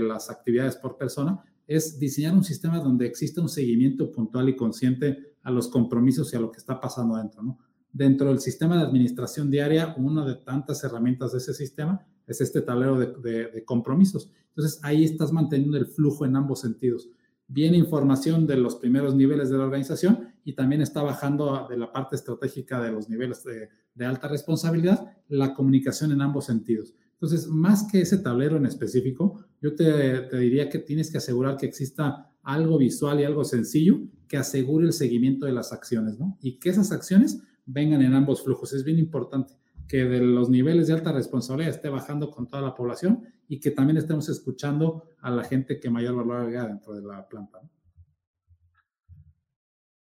[0.00, 5.34] las actividades por persona, es diseñar un sistema donde exista un seguimiento puntual y consciente
[5.42, 7.58] a los compromisos y a lo que está pasando adentro, ¿no?
[7.92, 12.60] Dentro del sistema de administración diaria, una de tantas herramientas de ese sistema es este
[12.60, 14.30] tablero de, compromisos.
[14.50, 17.08] Entonces, ahí estás manteniendo el flujo en ambos sentidos.
[17.48, 21.90] Viene información de los primeros niveles de la organización y también está bajando de la
[21.90, 23.70] parte estratégica de los niveles de,
[24.04, 26.94] alta responsabilidad la comunicación en ambos sentidos.
[27.14, 31.66] Entonces, más que ese tablero en específico, yo te, diría que tienes que asegurar que
[31.66, 36.16] exista algo visual y algo sencillo que asegure el seguimiento de las acciones.
[36.40, 38.72] Y que esas acciones vengan en ambos flujos.
[38.72, 39.54] Es bien importante
[39.88, 43.70] que de los niveles de alta responsabilidad esté bajando con toda la población y que
[43.70, 47.58] también estemos escuchando a la gente que mayor valor agrega dentro de la planta.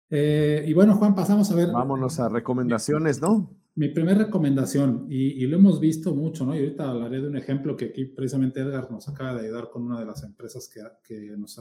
[0.09, 1.71] Eh, y bueno, Juan, pasamos a ver.
[1.73, 3.51] Vámonos a recomendaciones, ¿no?
[3.75, 6.55] Mi primera recomendación, y, lo hemos visto mucho, ¿no?
[6.55, 9.85] Y ahorita hablaré de un ejemplo que aquí precisamente Edgar nos acaba de ayudar con
[9.85, 11.59] una de las empresas que, que nos,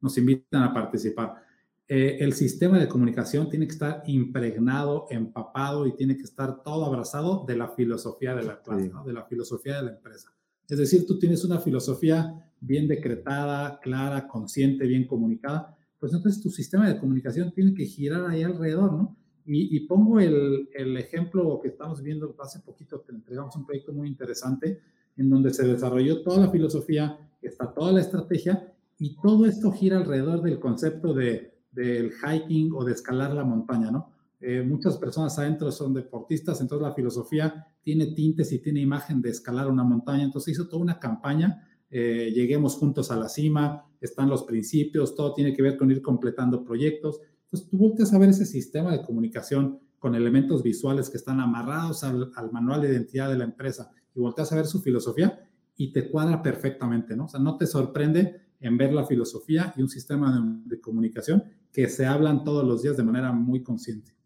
[0.00, 1.45] nos invitan a participar.
[1.88, 6.84] Eh, el sistema de comunicación tiene que estar impregnado, empapado y tiene que estar todo
[6.84, 10.32] abrazado de la filosofía de la clase, de la filosofía de la empresa.
[10.68, 16.50] Es decir, tú tienes una filosofía bien decretada, clara, consciente, bien comunicada, pues entonces tu
[16.50, 19.16] sistema de comunicación tiene que girar ahí alrededor, ¿no?
[19.48, 24.08] Y, pongo el, el, ejemplo que estamos viendo hace poquito, te entregamos un proyecto muy
[24.08, 24.80] interesante
[25.16, 29.98] en donde se desarrolló toda la filosofía, está toda la estrategia y todo esto gira
[29.98, 34.10] alrededor del concepto de del hiking o de escalar la montaña, ¿no?
[34.40, 39.30] Eh, muchas personas adentro son deportistas, entonces la filosofía tiene tintes y tiene imagen de
[39.30, 44.28] escalar una montaña, entonces hizo toda una campaña, eh, lleguemos juntos a la cima, están
[44.28, 47.20] los principios, todo tiene que ver con ir completando proyectos.
[47.44, 52.04] Entonces tú volteas a ver ese sistema de comunicación con elementos visuales que están amarrados
[52.04, 55.92] al, al manual de identidad de la empresa y volteas a ver su filosofía y
[55.92, 57.26] te cuadra perfectamente, ¿no?
[57.26, 61.44] O sea, no te sorprende en ver la filosofía y un sistema de, comunicación
[61.76, 64.16] que se hablan todos los días de manera muy consciente.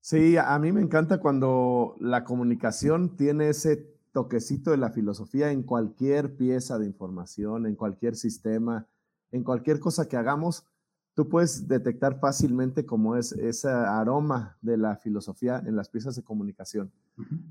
[0.00, 5.62] Sí, a mí me encanta cuando la comunicación tiene ese toquecito de la filosofía en
[5.62, 8.86] cualquier pieza de información, en cualquier sistema,
[9.32, 10.66] en cualquier cosa que hagamos,
[11.14, 16.24] tú puedes detectar fácilmente cómo es ese aroma de la filosofía en las piezas de
[16.24, 16.92] comunicación.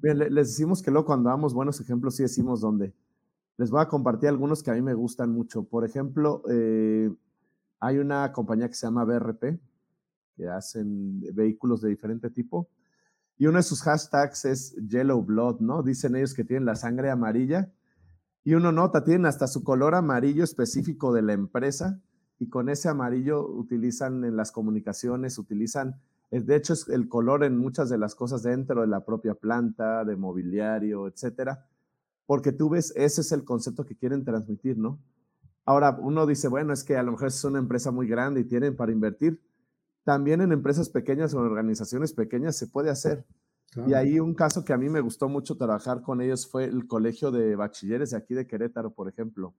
[0.03, 2.93] Bien, les decimos que luego cuando damos buenos ejemplos, sí decimos dónde.
[3.58, 5.63] Les voy a compartir algunos que a mí me gustan mucho.
[5.63, 7.12] Por ejemplo, eh,
[7.84, 9.60] hay una compañía que se llama BRP,
[10.38, 12.69] que hacen vehículos de diferente tipo.
[13.38, 15.84] Y uno de sus hashtags es Yellow Blood, ¿no?
[15.84, 17.74] Dicen ellos que tienen la sangre amarilla.
[18.46, 22.00] Y uno nota, tienen hasta su color amarillo específico de la empresa.
[22.39, 26.00] Y con ese amarillo utilizan en las comunicaciones, utilizan,
[26.32, 29.36] eh, de hecho es el color en muchas de las cosas dentro de la propia
[29.36, 31.67] planta, de mobiliario, etcétera
[32.26, 35.00] porque tú ves, ese es el concepto que quieren transmitir, ¿no?
[35.65, 38.43] Ahora, uno dice, bueno, es que a lo mejor es una empresa muy grande y
[38.43, 39.41] tienen para invertir.
[40.04, 43.26] También en empresas pequeñas o en organizaciones pequeñas se puede hacer.
[43.88, 46.86] Y ahí un caso que a mí me gustó mucho trabajar con ellos fue el
[46.86, 49.56] colegio de bachilleres de aquí de Querétaro, por ejemplo,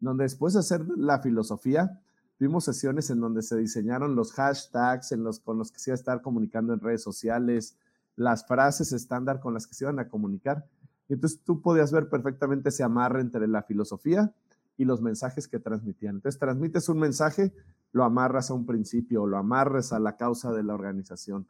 [0.00, 1.98] donde después de hacer la filosofía,
[2.36, 5.94] tuvimos sesiones en donde se diseñaron los hashtags en los, con los que se iba
[5.94, 7.78] a estar comunicando en redes sociales,
[8.16, 10.66] las frases estándar con las que se iban a comunicar.
[11.08, 14.34] Entonces tú podías ver perfectamente ese amarre entre la filosofía
[14.76, 16.16] y los mensajes que transmitían.
[16.16, 17.52] Entonces transmites un mensaje,
[17.92, 21.46] lo amarras a un principio, lo amarras a la causa de la organización.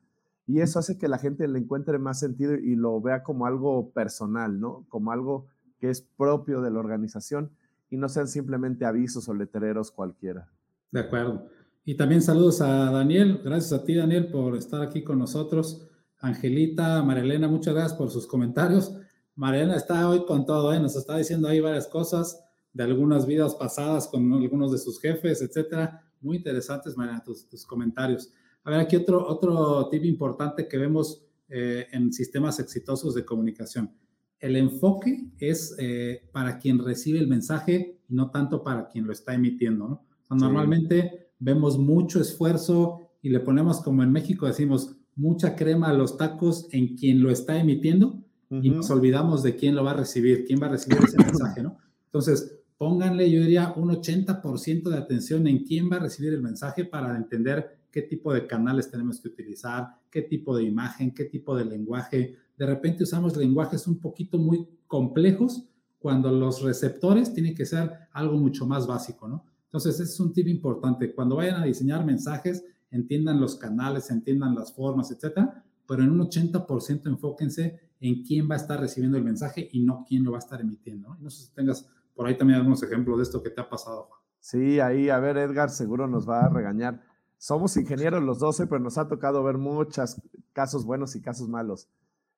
[0.46, 3.90] Y eso hace que la gente le encuentre más sentido y lo vea como algo
[3.92, 4.84] personal, ¿no?
[4.88, 5.46] Como algo
[5.78, 7.50] que es propio de la organización
[7.88, 10.50] y no sean simplemente avisos o letreros cualquiera.
[10.90, 11.48] De acuerdo.
[11.87, 13.40] Y también saludos a Daniel.
[13.42, 15.88] Gracias a ti, Daniel, por estar aquí con nosotros.
[16.20, 18.94] Angelita, Marilena, muchas gracias por sus comentarios.
[19.34, 20.80] Mariana está hoy con todo, ¿eh?
[20.80, 22.43] nos está diciendo ahí varias cosas
[22.74, 26.02] de algunas vidas pasadas con algunos de sus jefes, etcétera.
[26.20, 28.32] Muy interesantes, Mariana, tus, comentarios.
[28.64, 33.94] A ver, aquí otro, otro tip importante que vemos eh, en sistemas exitosos de comunicación.
[34.40, 39.12] El enfoque es eh, para quien recibe el mensaje y no tanto para quien lo
[39.12, 40.06] está emitiendo, ¿no?
[40.37, 46.16] Normalmente vemos mucho esfuerzo y le ponemos, como en México decimos, mucha crema a los
[46.16, 50.44] tacos en quien lo está emitiendo, y nos olvidamos de quién lo va a recibir,
[50.44, 51.76] quién va a recibir ese mensaje, ¿no?
[52.06, 56.84] Entonces, pónganle, yo diría, un 80% de atención en quién va a recibir el mensaje
[56.84, 61.56] para entender qué tipo de canales tenemos que utilizar, qué tipo de imagen, qué tipo
[61.56, 62.37] de lenguaje.
[62.56, 65.64] De repente usamos lenguajes un poquito muy complejos
[65.98, 69.44] cuando los receptores tienen que ser algo mucho más básico, ¿no?
[69.64, 71.12] Entonces, ese es un tip importante.
[71.12, 76.20] Cuando vayan a diseñar mensajes, entiendan los canales, entiendan las formas, etcétera, pero en un
[76.20, 80.38] 80% enfóquense en quién va a estar recibiendo el mensaje y no quién lo va
[80.38, 81.16] a estar emitiendo.
[81.20, 84.05] No, sé si tengas por ahí también algunos ejemplos de esto que te ha pasado,
[84.05, 84.20] Juan.
[84.40, 87.03] Sí, ahí, a ver, Edgar seguro nos va a regañar.
[87.38, 90.20] somos ingenieros los 12, pero nos ha tocado ver muchos
[90.53, 91.88] casos buenos y casos malos.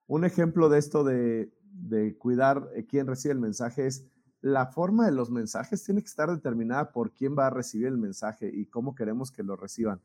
[0.06, 4.06] Un ejemplo de esto de, de cuidar quién recibe el mensaje es
[4.40, 7.98] la forma de los mensajes tiene que estar determinada por quién va a recibir el
[7.98, 10.00] mensaje y cómo queremos que lo reciban.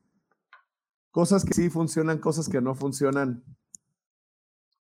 [1.11, 3.43] Cosas que sí funcionan, cosas que no funcionan.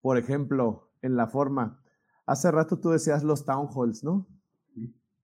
[0.00, 1.82] Por ejemplo, en la forma.
[2.26, 4.26] Hace rato tú decías los town halls, ¿no?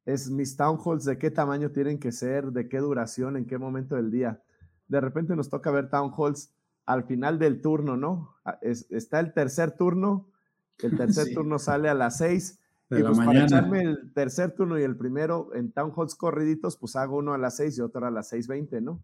[0.04, 3.58] Es mis town halls, de qué tamaño tienen que ser, de qué duración, en qué
[3.58, 4.42] momento del día.
[4.88, 6.52] De repente nos toca ver town halls
[6.86, 8.36] al final del turno, ¿no?
[8.44, 10.30] Ah, está el tercer turno,
[10.78, 14.82] el tercer turno sale a las seis y pues para echarme el tercer turno y
[14.82, 18.10] el primero en town halls corriditos, pues hago uno a las 6 y otro a
[18.10, 19.02] las 6.20, ¿no?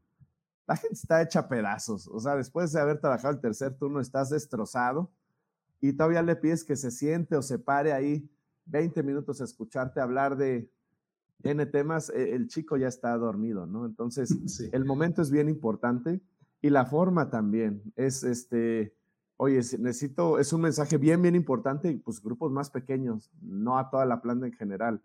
[0.66, 2.06] La gente está hecha pedazos.
[2.08, 5.10] O sea, después de haber trabajado el tercer turno, estás destrozado
[5.80, 8.30] y todavía le pides que se siente o se pare ahí
[8.66, 10.70] 20 minutos a escucharte hablar de
[11.42, 13.86] N temas, e, el chico ya está dormido, ¿no?
[13.86, 14.30] Entonces,
[14.72, 16.20] el momento es bien importante
[16.60, 17.82] y la forma también.
[17.96, 18.94] Es este
[19.42, 24.04] oye, necesito, es un mensaje bien, bien importante, pues grupos más pequeños, no a toda
[24.04, 25.02] la planta en general.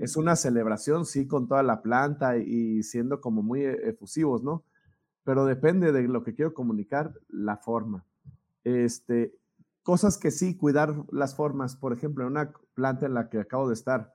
[0.00, 4.64] Es una celebración, sí, con toda la planta y siendo como muy e, efusivos, ¿no?
[5.22, 8.06] Pero depende de lo que quiero comunicar, la forma.
[8.62, 9.36] Este,
[9.82, 11.76] cosas que sí, cuidar las formas.
[11.76, 14.14] Por ejemplo, en una planta en la que acabo de estar,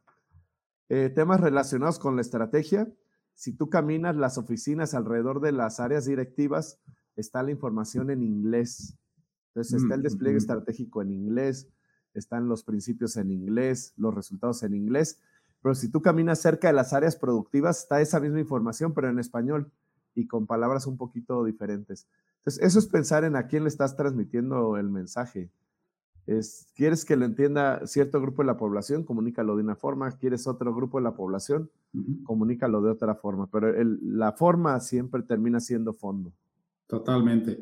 [0.89, 2.91] eh, temas relacionados con la estrategia.
[3.33, 6.79] Si tú caminas las oficinas alrededor de las áreas directivas,
[7.15, 8.99] está la información en inglés
[9.49, 11.67] entonces está el despliegue estratégico en inglés,
[12.13, 15.19] están los principios en inglés, los resultados en inglés,
[15.61, 19.19] pero si tú caminas cerca de las áreas productivas, está esa misma información, pero en
[19.19, 19.71] español
[20.15, 22.07] y con palabras un poquito diferentes.
[22.37, 25.51] Entonces, eso es pensar en a quién le estás transmitiendo el mensaje.
[26.29, 29.03] Es, ¿Quieres que lo entienda cierto grupo de la población?
[29.03, 30.11] Comunícalo de una forma.
[30.11, 31.71] ¿Quieres otro grupo de la población?
[32.23, 33.49] Comunícalo de otra forma.
[33.49, 36.31] Pero la forma siempre termina siendo fondo.
[36.85, 37.59] Totalmente.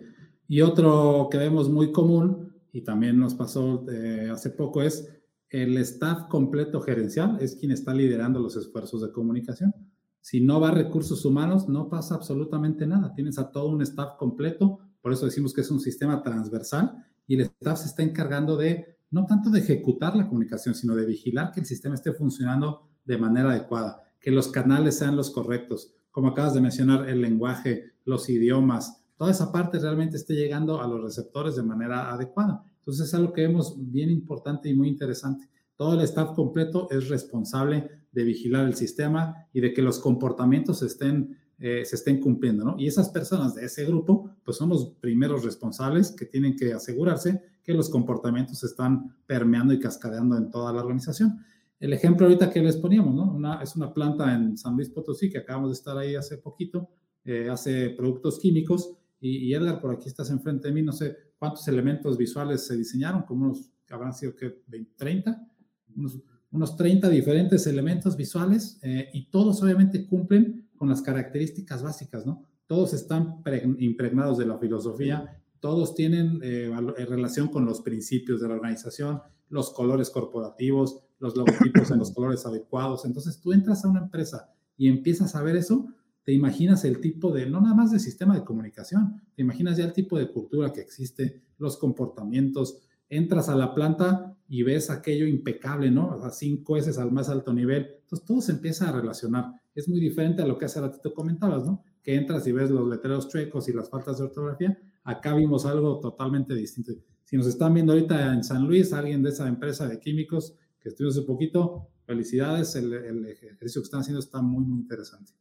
[0.50, 5.14] Y otro que vemos muy común, y también nos pasó eh, hace poco, es
[5.50, 9.74] el staff completo gerencial, es quien está liderando los esfuerzos de comunicación.
[10.20, 13.14] Si no va a recursos humanos, no pasa absolutamente nada.
[13.14, 17.36] Tienes a todo un staff completo, por eso decimos que es un sistema transversal y
[17.36, 21.52] el staff se está encargando de, no tanto de ejecutar la comunicación, sino de vigilar
[21.52, 25.94] que el sistema esté funcionando de manera adecuada, que los canales sean los correctos.
[26.12, 30.88] Como acabas de mencionar, el lenguaje, los idiomas, toda esa parte realmente esté llegando a
[30.88, 32.64] los receptores de manera adecuada.
[32.80, 35.50] Entonces es algo que vemos bien importante y muy interesante.
[35.76, 40.82] Todo el staff completo es responsable de vigilar el sistema y de que los comportamientos
[40.82, 42.76] estén, eh, se estén cumpliendo, ¿no?
[42.78, 47.42] Y esas personas de ese grupo, pues son los primeros responsables que tienen que asegurarse
[47.64, 51.40] que los comportamientos están permeando y cascadeando en toda la organización.
[51.80, 53.62] El ejemplo ahorita que les poníamos, ¿no?
[53.62, 56.90] Es una planta en San Luis Potosí que acabamos de estar ahí hace poquito,
[57.26, 61.68] eh, hace productos químicos y, Edgar, por aquí estás enfrente de mí, no sé cuántos
[61.68, 64.62] elementos visuales se diseñaron, como unos, habrán sido que
[64.96, 65.48] 30,
[65.96, 66.20] unos,
[66.52, 72.44] unos 30 diferentes elementos visuales eh, y todos obviamente cumplen con las características básicas, ¿no?
[72.68, 73.42] Todos están
[73.80, 79.22] impregnados de la filosofía, todos tienen eh, eh, relación con los principios de la organización,
[79.50, 83.06] los colores corporativos, los logotipos en los colores adecuados.
[83.06, 85.88] Entonces tú entras a una empresa y empiezas a ver eso
[86.28, 89.86] te imaginas el tipo de, no nada más de sistema de comunicación, te imaginas ya
[89.86, 95.28] el tipo de cultura que existe, los comportamientos, entras a la planta y ves aquello
[95.28, 96.12] impecable, ¿no?
[96.24, 97.88] A cinco veces al más alto nivel.
[98.02, 99.54] Entonces todo se empieza a relacionar.
[99.76, 101.84] Es muy diferente a lo que hace ratito comentabas, ¿no?
[102.02, 104.78] Que entras y ves los letreros chuecos y las faltas de ortografía.
[105.04, 106.94] Acá vimos algo totalmente distinto.
[107.24, 110.90] Si nos están viendo ahorita en San Luis, alguien de esa empresa de químicos que
[110.90, 112.76] estuvo hace poquito, felicidades.
[112.76, 115.34] El, el ejercicio que están haciendo está muy, muy interesante.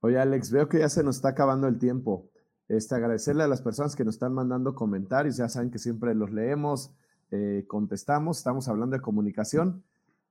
[0.00, 2.31] Oye, Alex, veo que ya se nos está acabando el tiempo.
[2.72, 5.36] Este, agradecerle a las personas que nos están mandando comentarios.
[5.36, 6.90] Ya saben que siempre los leemos,
[7.30, 8.38] eh, contestamos.
[8.38, 9.82] Estamos hablando de comunicación.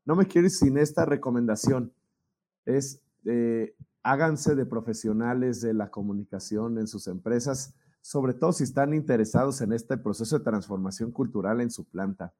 [0.05, 1.93] No me quiero ir sin esta recomendación.
[2.65, 8.95] Es eh, háganse de profesionales de la comunicación en sus empresas, sobre todo si están
[8.95, 12.33] interesados en este proceso de transformación cultural en su planta.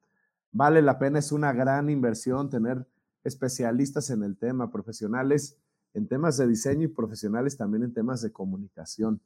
[0.52, 2.88] Vale la pena, es una gran inversión tener
[3.24, 5.58] especialistas en el tema, profesionales
[5.94, 9.22] en temas de diseño y profesionales también en temas de comunicación.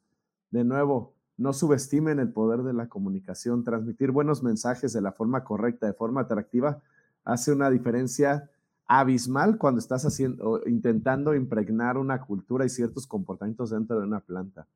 [0.56, 3.62] De nuevo, no subestimen el poder de la comunicación.
[3.62, 6.80] Transmitir buenos mensajes de la forma correcta, de forma atractiva,
[7.24, 8.48] hace una diferencia
[8.86, 14.66] abismal cuando estás haciendo, intentando impregnar una cultura y ciertos comportamientos dentro de una planta.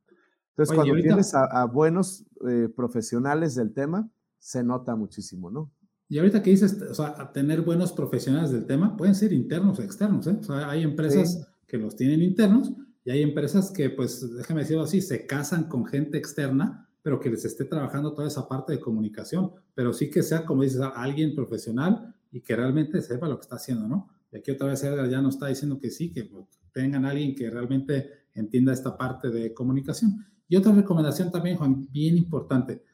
[0.50, 5.70] Entonces, cuando tienes a, buenos eh, profesionales del tema, se nota muchísimo, ¿no?
[6.10, 9.82] Y ahorita que dices, o sea, tener buenos profesionales del tema, pueden ser internos o
[9.82, 10.36] externos, ¿eh?
[10.38, 12.74] O sea, hay empresas que los tienen internos,
[13.04, 17.30] Y hay empresas que, pues, déjame decirlo así, se casan con gente externa, pero que
[17.30, 21.34] les esté trabajando toda esa parte de comunicación, pero sí que sea, como dices, alguien
[21.34, 24.08] profesional y que realmente sepa lo que está haciendo, ¿no?
[24.32, 26.30] Y aquí otra vez Edgar ya nos está diciendo que sí, que
[26.72, 30.24] tengan alguien que realmente entienda esta parte de comunicación.
[30.48, 32.84] Y otra recomendación también, Juan, bien importante.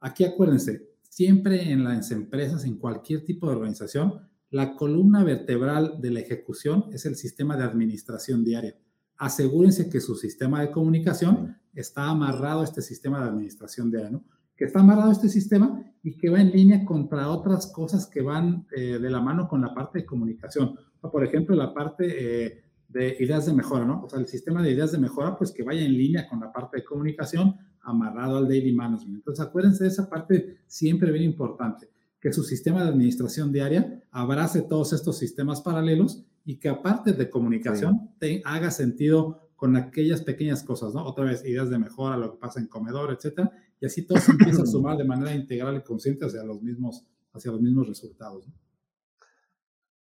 [0.00, 6.10] Aquí acuérdense, siempre en las empresas, en cualquier tipo de organización, la columna vertebral de
[6.10, 8.76] la ejecución es el sistema de administración diaria.
[9.22, 14.24] Asegúrense que su sistema de comunicación está amarrado a este sistema de administración diaria, ¿no?
[14.56, 18.20] Que está amarrado a este sistema y que va en línea contra otras cosas que
[18.20, 20.76] van eh, de la mano con la parte de comunicación.
[21.00, 24.02] por ejemplo, la parte eh, de ideas de mejora, ¿no?
[24.02, 26.52] O sea, el sistema de ideas de mejora, pues que vaya en línea con la
[26.52, 29.18] parte de comunicación amarrado al daily management.
[29.18, 31.88] Entonces, acuérdense de esa parte siempre bien importante,
[32.20, 37.30] que su sistema de administración diaria abrace todos estos sistemas paralelos y que aparte de
[37.30, 41.04] comunicación te haga sentido con aquellas pequeñas cosas, ¿no?
[41.04, 44.32] Otra vez, ideas de mejora, lo que pasa en comedor, etcétera, y así todo se
[44.32, 48.46] empieza a sumar de manera integral y consciente hacia los mismos, hacia los mismos resultados.
[48.48, 48.54] ¿no?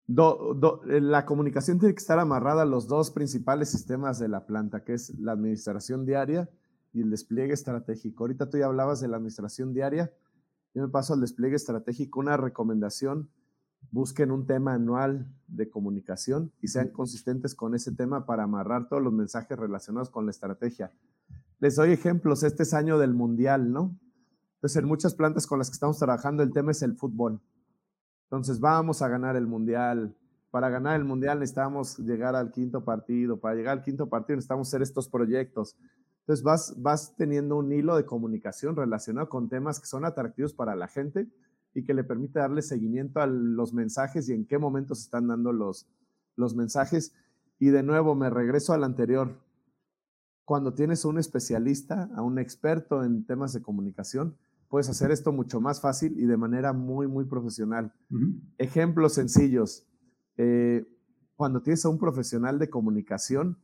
[0.09, 4.85] Eh, la comunicación tiene que estar amarrada a los dos principales sistemas de la planta,
[4.85, 6.49] que es la administración diaria
[6.93, 8.25] y el despliegue estratégico.
[8.25, 10.13] Ahorita tú ya hablabas de la administración diaria.
[10.75, 12.21] Yo me paso al despliegue estratégico.
[12.21, 13.31] Una recomendación,
[13.91, 19.03] busquen un tema anual de comunicación y sean consistentes con ese tema para amarrar todos
[19.03, 20.93] los mensajes relacionados con la estrategia.
[21.59, 22.43] Les doy ejemplos.
[22.43, 23.99] Este es año del mundial, ¿no?
[24.57, 27.41] Entonces, en muchas plantas con las que estamos trabajando, el tema es el fútbol.
[28.25, 30.15] Entonces vamos a ganar el mundial.
[30.51, 33.39] Para ganar el mundial necesitamos llegar al quinto partido.
[33.39, 35.77] Para llegar al quinto partido necesitamos hacer estos proyectos.
[36.21, 40.75] Entonces vas, vas teniendo un hilo de comunicación relacionado con temas que son atractivos para
[40.75, 41.29] la gente
[41.77, 45.53] y que le permite darle seguimiento a los mensajes y en qué momentos están dando
[45.53, 45.87] los,
[46.35, 47.13] los mensajes.
[47.59, 49.39] Y de nuevo me regreso al anterior.
[50.47, 54.39] Cuando tienes a un especialista, a un experto en temas de comunicación,
[54.71, 57.93] puedes hacer esto mucho más fácil y de manera muy, muy profesional.
[58.57, 59.87] Ejemplos sencillos.
[60.39, 60.87] Eh,
[61.35, 63.59] cuando tienes a un profesional de comunicación,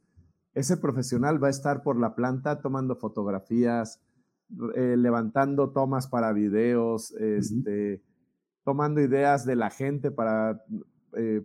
[0.53, 4.03] ese profesional va a estar por la planta tomando fotografías,
[4.75, 8.03] eh, levantando tomas para videos, este,
[8.65, 10.65] tomando ideas de la gente para
[11.17, 11.45] eh,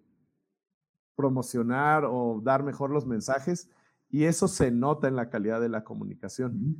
[1.15, 3.69] promocionar o dar mejor los mensajes.
[4.09, 6.77] Y eso se nota en la calidad de la comunicación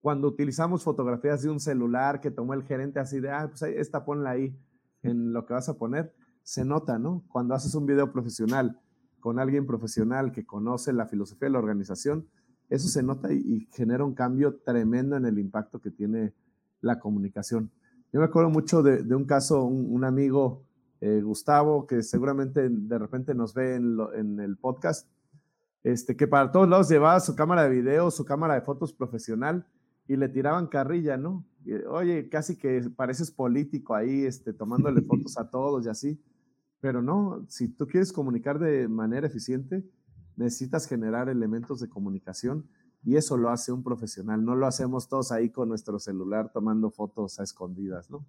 [0.00, 4.04] cuando utilizamos fotografías de un celular que tomó el gerente así de, ah, pues esta
[4.04, 4.56] ponla ahí
[5.02, 7.24] en lo que vas a poner, se nota, ¿no?
[7.28, 8.80] Cuando haces un video profesional
[9.20, 12.28] con alguien profesional que conoce la filosofía de la organización,
[12.68, 16.32] eso se nota y, genera un cambio tremendo en el impacto que tiene
[16.80, 17.70] la comunicación.
[18.12, 20.62] Yo me acuerdo mucho de, un caso, un, amigo,
[21.00, 25.08] eh, Gustavo, que seguramente de repente nos ve en, en, el podcast,
[25.82, 29.66] este, que para todos lados llevaba su cámara de video, su cámara de fotos profesional
[30.06, 31.44] y le tiraban carrilla, ¿no?
[31.90, 36.20] Oye, casi que pareces político ahí, este, tomándole fotos a todos y así.
[36.80, 39.84] Pero no, si tú quieres comunicar de manera eficiente,
[40.38, 42.66] necesitas generar elementos de comunicación
[43.04, 44.44] y eso lo hace un profesional.
[44.44, 48.24] No lo hacemos todos ahí con nuestro celular tomando fotos a escondidas, ¿no?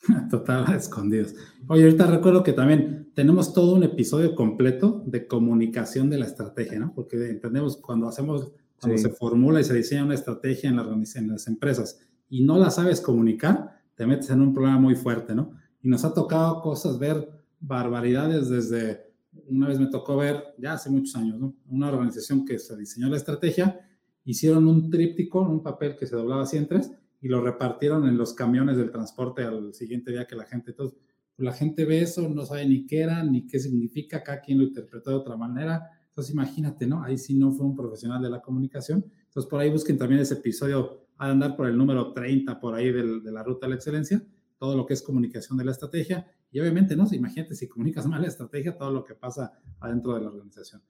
[0.30, 1.34] Total, a escondidas.
[1.68, 6.78] Oye, ahorita recuerdo que también tenemos todo un episodio completo de comunicación de la estrategia,
[6.80, 6.92] ¿no?
[6.94, 11.46] Porque entendemos cuando hacemos cuando se formula y se diseña una estrategia en, en las
[11.46, 15.52] empresas y no la sabes comunicar, te metes en un problema muy fuerte, ¿no?
[15.82, 17.28] Y nos ha tocado cosas, ver
[17.60, 19.11] barbaridades desde,
[19.48, 21.54] una vez me tocó ver, ya hace muchos años, ¿no?
[21.68, 23.80] Una organización que se diseñó la estrategia,
[24.24, 28.16] hicieron un tríptico, un papel que se doblaba así en tres, y lo repartieron en
[28.16, 30.98] los camiones del transporte al siguiente día que la gente, entonces,
[31.36, 34.58] pues, la gente ve eso, no sabe ni qué era, ni qué significa, cada quien
[34.58, 37.02] lo interpretó de otra manera, entonces imagínate, ¿no?
[37.02, 39.02] Ahí sí no fue un profesional de la comunicación.
[39.24, 42.90] Entonces por ahí busquen también ese episodio, a andar por el número 30 por ahí
[42.90, 44.22] de la ruta de la excelencia,
[44.62, 46.24] todo lo que es comunicación de la estrategia.
[46.52, 47.04] Y obviamente, ¿no?
[47.10, 50.80] Imagínate si comunicas mal la estrategia, todo lo que pasa adentro de la organización.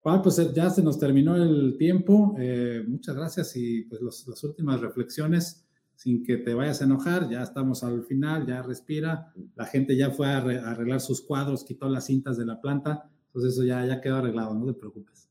[0.00, 2.34] Juan, pues ya se nos terminó el tiempo.
[2.38, 7.42] Eh, muchas gracias y pues las últimas reflexiones, sin que te vayas a enojar, ya
[7.42, 9.34] estamos al final, ya respira.
[9.56, 13.44] La gente ya fue a arreglar sus cuadros, quitó las cintas de la planta pues
[13.44, 15.28] eso ya, ya quedó arreglado, no te preocupes.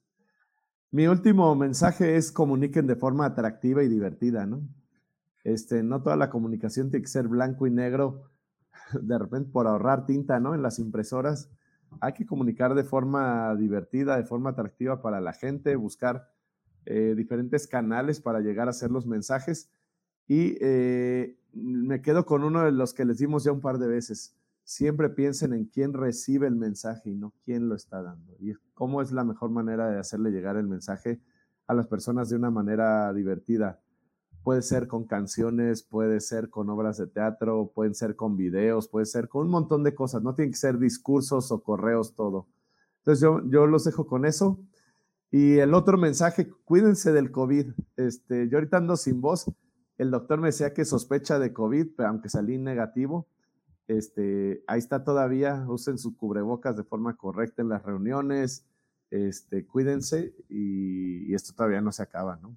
[0.91, 4.61] Mi último mensaje es comuniquen de forma atractiva y divertida, ¿no?
[5.47, 8.29] Este, no toda la comunicación tiene que ser blanco y negro,
[9.01, 10.53] de repente por ahorrar tinta, ¿no?
[10.53, 11.49] En las impresoras.
[12.01, 16.29] Hay que comunicar de forma divertida, de forma atractiva para la gente, buscar
[16.85, 19.71] eh, diferentes canales para llegar a hacer los mensajes.
[20.27, 23.87] Y eh, me quedo con uno de los que les dimos ya un par de
[23.87, 24.35] veces
[24.65, 28.35] siempre piensen en quién recibe el mensaje y no quién lo está dando.
[28.37, 31.21] Y cómo es la mejor manera de hacerle llegar el mensaje
[31.67, 33.79] a las personas de una manera divertida.
[34.47, 39.05] Puede ser con canciones, puede ser con obras de teatro, pueden ser con videos, puede
[39.05, 40.23] ser con un montón de cosas.
[40.23, 42.47] No tienen que ser discursos o correos, todo.
[42.99, 44.57] Entonces yo, yo los dejo con eso.
[45.31, 47.73] Y el otro mensaje, cuídense del COVID.
[47.97, 49.51] Este, yo ahorita ando sin voz.
[49.97, 53.27] El doctor me decía que sospecha de COVID, pero aunque salí negativo.
[53.89, 55.65] Este, ahí está todavía.
[55.67, 58.65] Usen sus cubrebocas de forma correcta en las reuniones.
[59.11, 62.55] Este, cuídense y, esto todavía no se acaba, ¿no?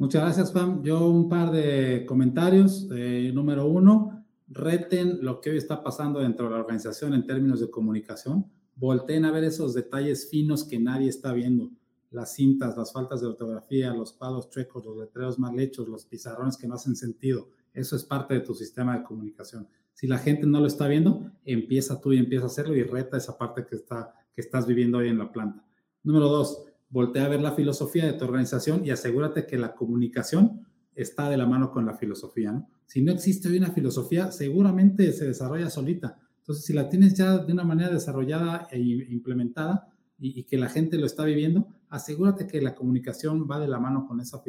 [0.00, 0.82] Muchas gracias, Juan.
[0.82, 2.88] Yo un par de comentarios.
[2.90, 7.60] Eh, número uno, reten lo que hoy está pasando dentro de la organización en términos
[7.60, 8.50] de comunicación.
[8.76, 11.70] Volteen a ver esos detalles finos que nadie está viendo.
[12.12, 16.56] Las cintas, las faltas de ortografía, los cuadros chuecos, los letreros mal hechos, los pizarrones
[16.56, 17.50] que no hacen sentido.
[17.74, 19.68] Eso es parte de tu sistema de comunicación.
[19.92, 23.18] Si la gente no lo está viendo, empieza tú y empieza a hacerlo y reta
[23.18, 25.62] esa parte que está que estás viviendo hoy en la planta.
[26.02, 30.66] Número dos, voltea a ver la filosofía de tu organización y asegúrate que la comunicación
[30.94, 32.52] está de la mano con la filosofía.
[32.52, 32.68] ¿no?
[32.84, 36.18] Si no existe hoy una filosofía, seguramente se desarrolla solita.
[36.38, 39.88] Entonces, si la tienes ya de una manera desarrollada e implementada
[40.18, 44.06] y, que la gente lo está viviendo, asegúrate que la comunicación va de la mano
[44.06, 44.42] con esa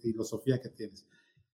[0.00, 1.06] filosofía que tienes.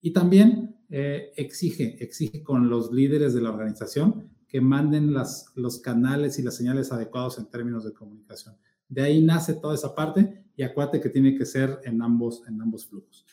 [0.01, 5.79] Y también eh, exige, exige con los líderes de la organización que manden las, los
[5.79, 8.55] canales y las señales adecuados en términos de comunicación.
[8.89, 12.61] De ahí nace toda esa parte y acuérdate que tiene que ser en ambos, en
[12.61, 13.25] ambos flujos.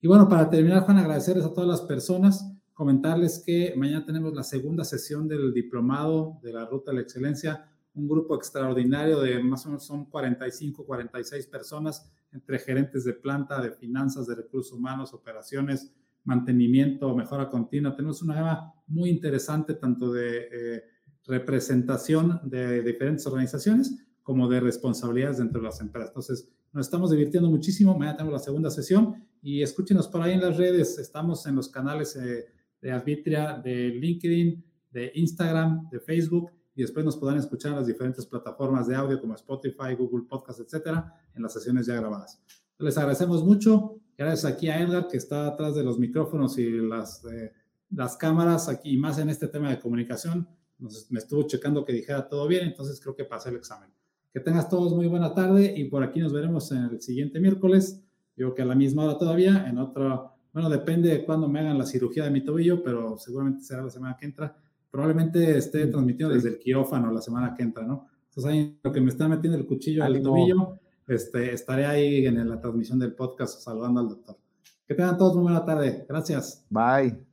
[0.00, 4.42] Y bueno, para terminar, Juan, agradecerles a todas las personas, comentarles que mañana tenemos la
[4.42, 9.66] segunda sesión del diplomado de la Ruta de la Excelencia, un grupo extraordinario de más
[9.66, 15.12] o menos son 45, 46 personas, entre gerentes de planta, de finanzas, de recursos humanos,
[15.12, 15.92] operaciones,
[16.24, 17.94] mantenimiento, mejora continua.
[17.94, 20.84] Tenemos una gama muy interesante tanto de eh,
[21.26, 26.10] representación de diferentes organizaciones como de responsabilidades dentro de las empresas.
[26.10, 27.98] Entonces, nos estamos divirtiendo muchísimo.
[27.98, 31.00] Mañana tenemos la segunda sesión y escúchenos por ahí en las redes.
[31.00, 32.46] Estamos en los canales eh,
[32.80, 37.88] de Arbitria, de LinkedIn, de Instagram, de Facebook y después nos podrán escuchar en las
[37.88, 42.40] diferentes plataformas de audio como Spotify, Google Podcast, etcétera, en las sesiones ya grabadas.
[42.78, 43.96] Les agradecemos mucho.
[44.16, 47.52] Gracias aquí a Edgar, que está atrás de los micrófonos y las, eh,
[47.90, 50.48] las cámaras aquí, más en este tema de comunicación.
[50.78, 53.90] me estuvo checando que dijera todo bien, entonces creo que pasé el examen.
[54.32, 58.02] Que tengas todos muy buena tarde y por aquí nos veremos en el siguiente miércoles.
[58.36, 61.78] Yo que a la misma hora todavía, en otro, bueno, depende de cuándo me hagan
[61.78, 64.56] la cirugía de mi tobillo, pero seguramente será la semana que entra.
[64.90, 68.08] Probablemente esté transmitiendo desde el quirófano la semana que entra, ¿no?
[68.28, 72.48] Entonces ahí lo que me está metiendo el cuchillo al tobillo este, estaré ahí en
[72.48, 74.38] la transmisión del podcast saludando al doctor.
[74.86, 76.06] Que tengan todos muy buena tarde.
[76.08, 76.64] Gracias.
[76.70, 77.29] Bye.